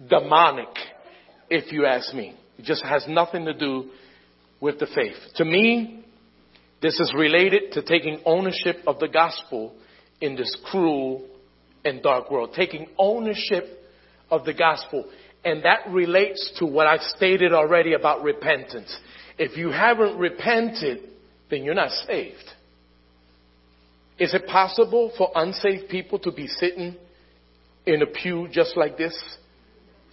[0.06, 0.68] demonic,
[1.50, 2.36] if you ask me.
[2.58, 3.90] It just has nothing to do
[4.60, 5.16] with the faith.
[5.36, 6.04] To me,
[6.82, 9.74] this is related to taking ownership of the gospel
[10.20, 11.26] in this cruel
[11.84, 12.52] and dark world.
[12.54, 13.64] Taking ownership
[14.30, 15.06] of the gospel.
[15.44, 18.96] And that relates to what I've stated already about repentance.
[19.38, 21.00] If you haven't repented,
[21.50, 22.36] then you're not saved.
[24.18, 26.96] Is it possible for unsaved people to be sitting
[27.86, 29.16] in a pew just like this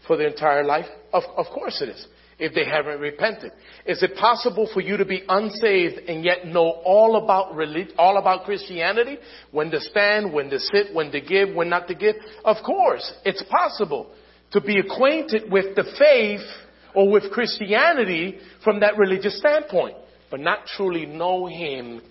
[0.07, 0.85] for their entire life?
[1.13, 2.07] Of, of course it is.
[2.37, 3.51] if they haven't repented?
[3.85, 8.17] Is it possible for you to be unsaved and yet know all about religion, all
[8.17, 9.17] about Christianity?
[9.51, 12.15] When to stand, when to sit, when to give, when not to give?
[12.43, 14.11] Of course, it's possible
[14.51, 16.45] to be acquainted with the faith
[16.93, 19.95] or with Christianity from that religious standpoint,
[20.29, 22.01] but not truly know Him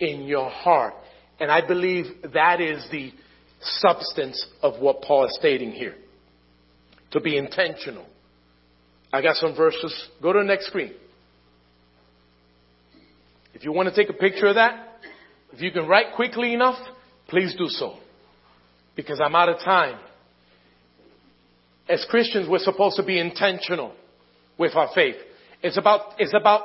[0.00, 0.94] in your heart.
[1.40, 3.12] And I believe that is the
[3.60, 5.96] substance of what Paul is stating here.
[7.14, 8.04] To be intentional.
[9.12, 10.08] I got some verses.
[10.20, 10.92] Go to the next screen.
[13.54, 14.98] If you want to take a picture of that,
[15.52, 16.76] if you can write quickly enough,
[17.28, 17.94] please do so.
[18.96, 19.96] Because I'm out of time.
[21.88, 23.94] As Christians, we're supposed to be intentional
[24.58, 25.16] with our faith.
[25.62, 26.62] It's about, it's about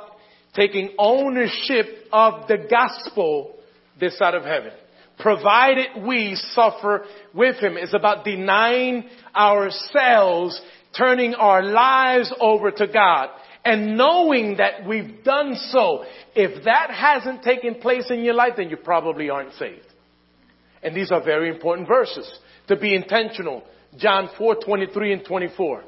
[0.56, 3.54] taking ownership of the gospel
[4.00, 4.72] this side of heaven.
[5.20, 7.04] Provided we suffer
[7.34, 7.76] with him.
[7.76, 10.60] It's about denying ourselves,
[10.96, 13.28] turning our lives over to God.
[13.64, 16.04] And knowing that we've done so,
[16.34, 19.86] if that hasn't taken place in your life, then you probably aren't saved.
[20.82, 23.62] And these are very important verses to be intentional.
[23.98, 25.84] John 4, 23 and 24.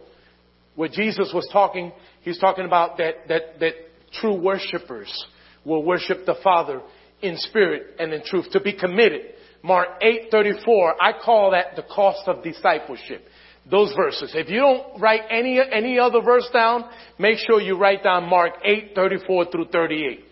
[0.75, 3.73] Where Jesus was talking, he's talking about that, that, that
[4.21, 5.27] true worshipers
[5.65, 6.83] will worship the Father
[7.23, 9.35] in spirit and in truth, to be committed.
[9.63, 13.29] Mark 8:34, I call that the cost of discipleship.
[13.71, 14.35] Those verses.
[14.35, 16.85] If you don't write any any other verse down,
[17.19, 20.25] make sure you write down Mark 8:34 through 38.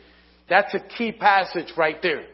[0.49, 2.25] That's a key passage right there.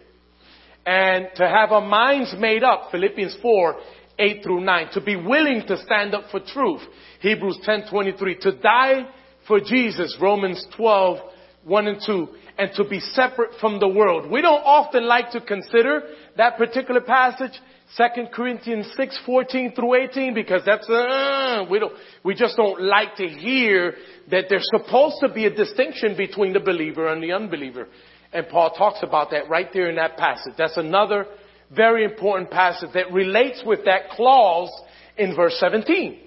[0.87, 3.77] And to have our minds made up, Philippians 4,
[4.19, 4.89] 8 through 9.
[4.95, 6.81] To be willing to stand up for truth,
[7.21, 8.41] Hebrews 10:23.
[8.41, 9.07] To die
[9.47, 11.21] for Jesus, Romans 12,
[11.65, 12.29] 1 and 2
[12.59, 14.31] and to be separate from the world.
[14.31, 16.03] We don't often like to consider
[16.37, 17.53] that particular passage,
[17.97, 21.93] 2 Corinthians 6, 14 through 18, because that's, uh, we don't,
[22.25, 23.95] we just don't like to hear
[24.31, 27.89] that there's supposed to be a distinction between the believer and the unbeliever.
[28.33, 30.55] And Paul talks about that right there in that passage.
[30.57, 31.27] That's another
[31.75, 34.71] very important passage that relates with that clause
[35.17, 36.21] in verse 17.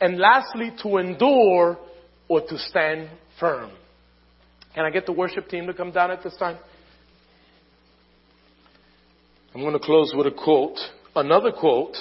[0.00, 1.78] And lastly, to endure
[2.28, 3.08] or to stand
[3.40, 3.70] firm.
[4.76, 6.58] Can I get the worship team to come down at this time?
[9.54, 10.76] I'm going to close with a quote,
[11.16, 11.96] another quote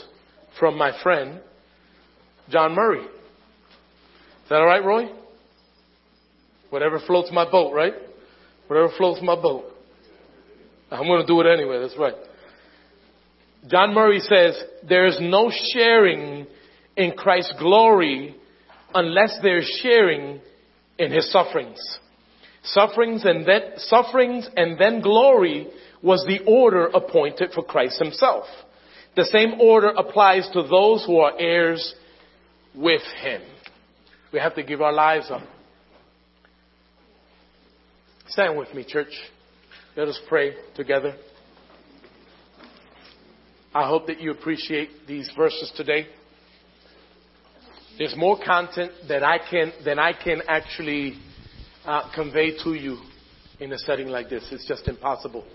[0.59, 1.39] from my friend,
[2.49, 2.99] John Murray.
[2.99, 5.05] Is that all right, Roy?
[6.69, 7.93] Whatever floats my boat, right?
[8.67, 9.71] Whatever floats my boat.
[10.91, 12.15] I'm going to do it anyway, that's right.
[13.69, 16.45] John Murray says, there is no sharing
[16.97, 18.35] in Christ's glory
[18.93, 20.41] unless there's sharing
[20.99, 21.79] in his sufferings.
[22.65, 25.67] Sufferings and then, sufferings and then glory
[26.01, 28.45] was the order appointed for Christ himself.
[29.15, 31.95] The same order applies to those who are heirs
[32.73, 33.41] with him.
[34.33, 35.43] We have to give our lives up.
[38.27, 39.13] Stand with me, church.
[39.95, 41.15] Let us pray together.
[43.73, 46.07] I hope that you appreciate these verses today.
[47.97, 51.17] There's more content that I can, than I can actually
[51.85, 52.97] uh, convey to you
[53.59, 54.47] in a setting like this.
[54.51, 55.45] It's just impossible.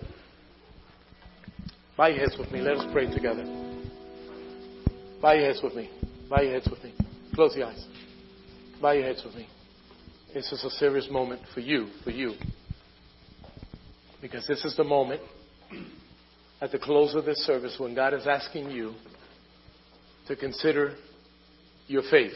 [1.96, 2.60] Bow your heads with me.
[2.60, 3.44] Let us pray together.
[5.20, 5.90] Bow your heads with me.
[6.28, 6.94] Bow your heads with me.
[7.34, 7.84] Close your eyes.
[8.80, 9.46] Bow your heads with me.
[10.32, 12.34] This is a serious moment for you, for you.
[14.22, 15.20] Because this is the moment
[16.60, 18.94] at the close of this service when God is asking you
[20.28, 20.94] to consider
[21.86, 22.32] your faith.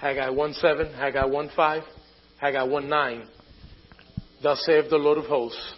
[0.00, 1.82] Haggai 1 7, Haggai 1 5.
[2.40, 3.28] Haggai 1 9.
[4.42, 5.74] Thus saith the Lord of hosts,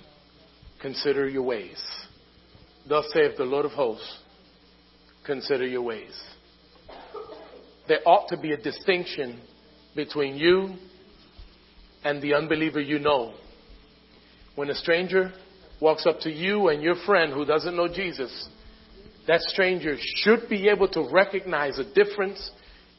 [0.83, 1.83] consider your ways.
[2.87, 4.19] Thus saith the Lord of hosts,
[5.25, 6.21] consider your ways.
[7.89, 9.41] There ought to be a distinction
[9.97, 10.75] between you
[12.05, 13.35] and the unbeliever you know.
[14.55, 15.33] When a stranger
[15.81, 18.49] walks up to you and your friend who doesn't know Jesus,
[19.27, 22.51] that stranger should be able to recognize a difference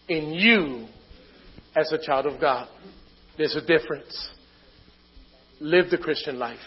[0.07, 0.87] in you
[1.75, 2.67] as a child of God.
[3.37, 4.29] There's a difference.
[5.59, 6.59] Live the Christian life.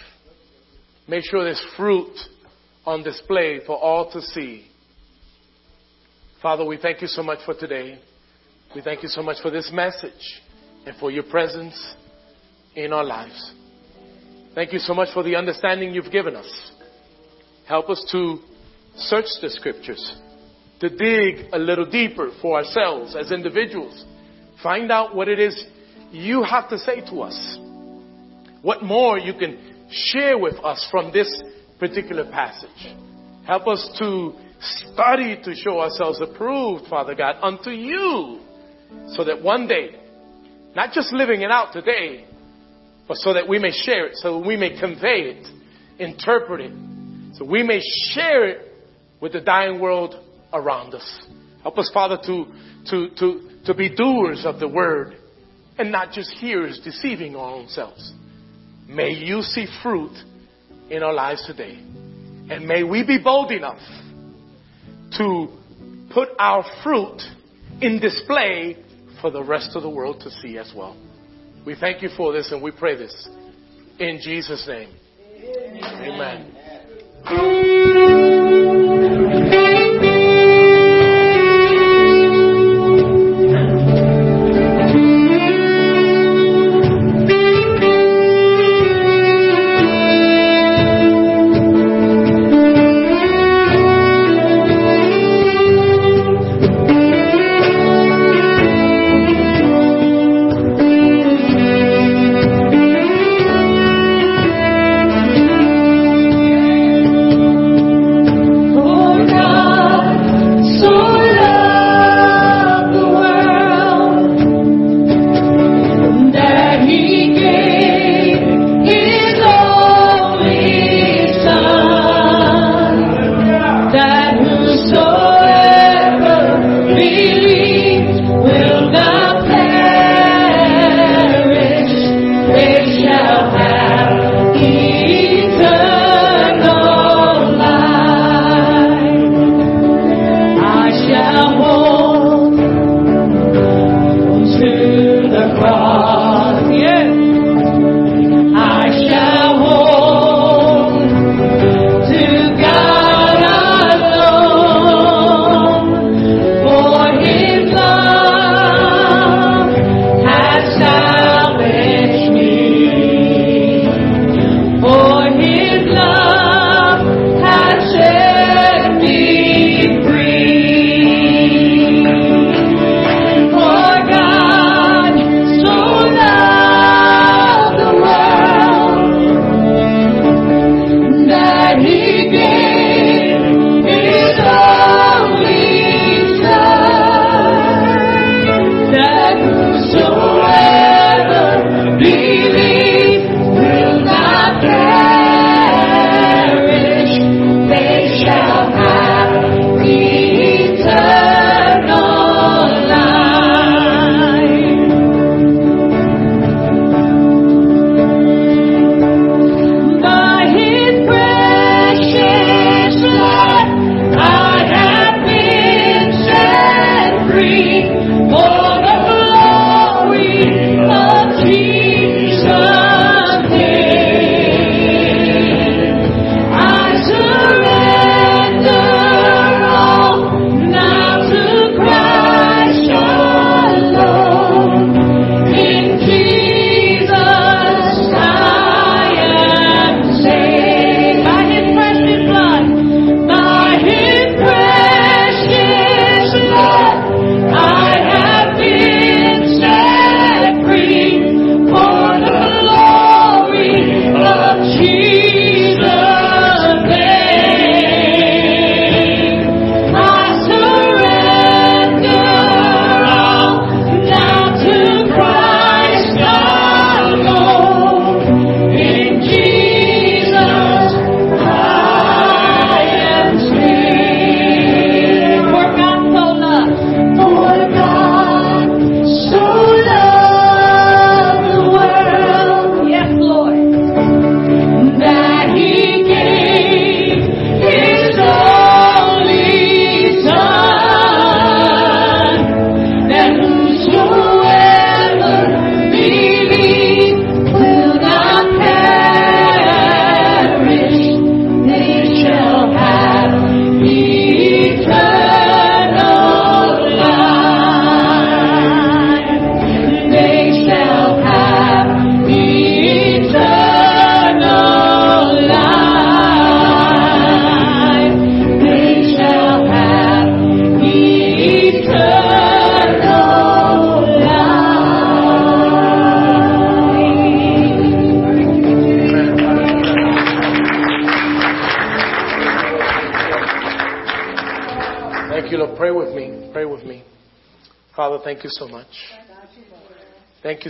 [1.07, 2.17] Make sure there's fruit
[2.87, 4.67] on display for all to see.
[6.41, 7.99] Father, we thank you so much for today.
[8.75, 10.43] We thank you so much for this message
[10.87, 11.95] and for your presence
[12.75, 13.55] in our lives.
[14.55, 16.73] Thank you so much for the understanding you've given us.
[17.67, 18.39] Help us to
[18.97, 20.17] search the scriptures,
[20.81, 24.05] to dig a little deeper for ourselves as individuals.
[24.63, 25.65] Find out what it is
[26.15, 27.59] you have to say to us.
[28.63, 31.43] What more you can share with us from this
[31.79, 32.95] particular passage.
[33.47, 38.41] Help us to study to show ourselves approved, Father God, unto you,
[39.09, 40.01] so that one day
[40.75, 42.25] Not just living it out today,
[43.07, 45.49] but so that we may share it, so we may convey it,
[45.99, 46.73] interpret it,
[47.37, 48.73] so we may share it
[49.21, 50.17] with the dying world
[50.53, 51.27] around us.
[51.63, 52.47] Help us, Father, to,
[52.91, 55.15] to, to, to be doers of the word
[55.79, 58.13] and not just hearers deceiving our own selves.
[58.87, 60.15] May you see fruit
[60.91, 61.79] in our lives today.
[62.51, 63.81] And may we be bold enough
[65.17, 65.49] to
[66.13, 67.21] put our fruit
[67.81, 68.77] in display
[69.21, 70.97] for the rest of the world to see as well.
[71.65, 73.29] We thank you for this and we pray this
[73.99, 74.91] in Jesus' name.
[76.03, 76.51] Amen.
[77.27, 78.84] Thank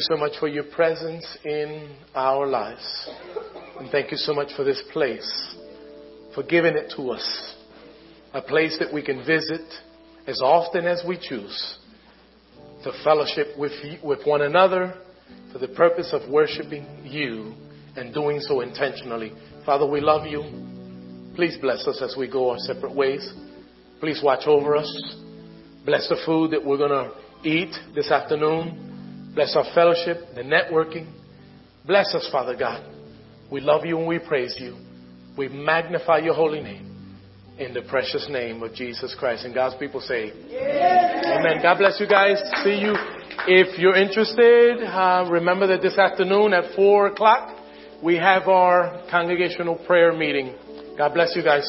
[0.09, 0.33] so much.
[0.39, 3.11] For your presence in our lives.
[3.79, 5.57] And thank you so much for this place,
[6.35, 7.55] for giving it to us.
[8.33, 9.63] A place that we can visit
[10.27, 11.79] as often as we choose
[12.83, 14.95] to fellowship with, with one another
[15.53, 17.55] for the purpose of worshiping you
[17.97, 19.33] and doing so intentionally.
[19.65, 20.43] Father, we love you.
[21.37, 23.33] Please bless us as we go our separate ways.
[24.01, 25.17] Please watch over us.
[25.87, 28.94] Bless the food that we're going to eat this afternoon.
[29.35, 31.12] Bless our fellowship, the networking.
[31.87, 32.85] Bless us, Father God.
[33.51, 34.76] We love you and we praise you.
[35.37, 36.91] We magnify your holy name
[37.59, 39.45] in the precious name of Jesus Christ.
[39.45, 41.59] And God's people say, Amen.
[41.62, 42.41] God bless you guys.
[42.62, 42.95] See you.
[43.47, 47.59] If you're interested, uh, remember that this afternoon at 4 o'clock,
[48.03, 50.55] we have our congregational prayer meeting.
[50.97, 51.66] God bless you guys.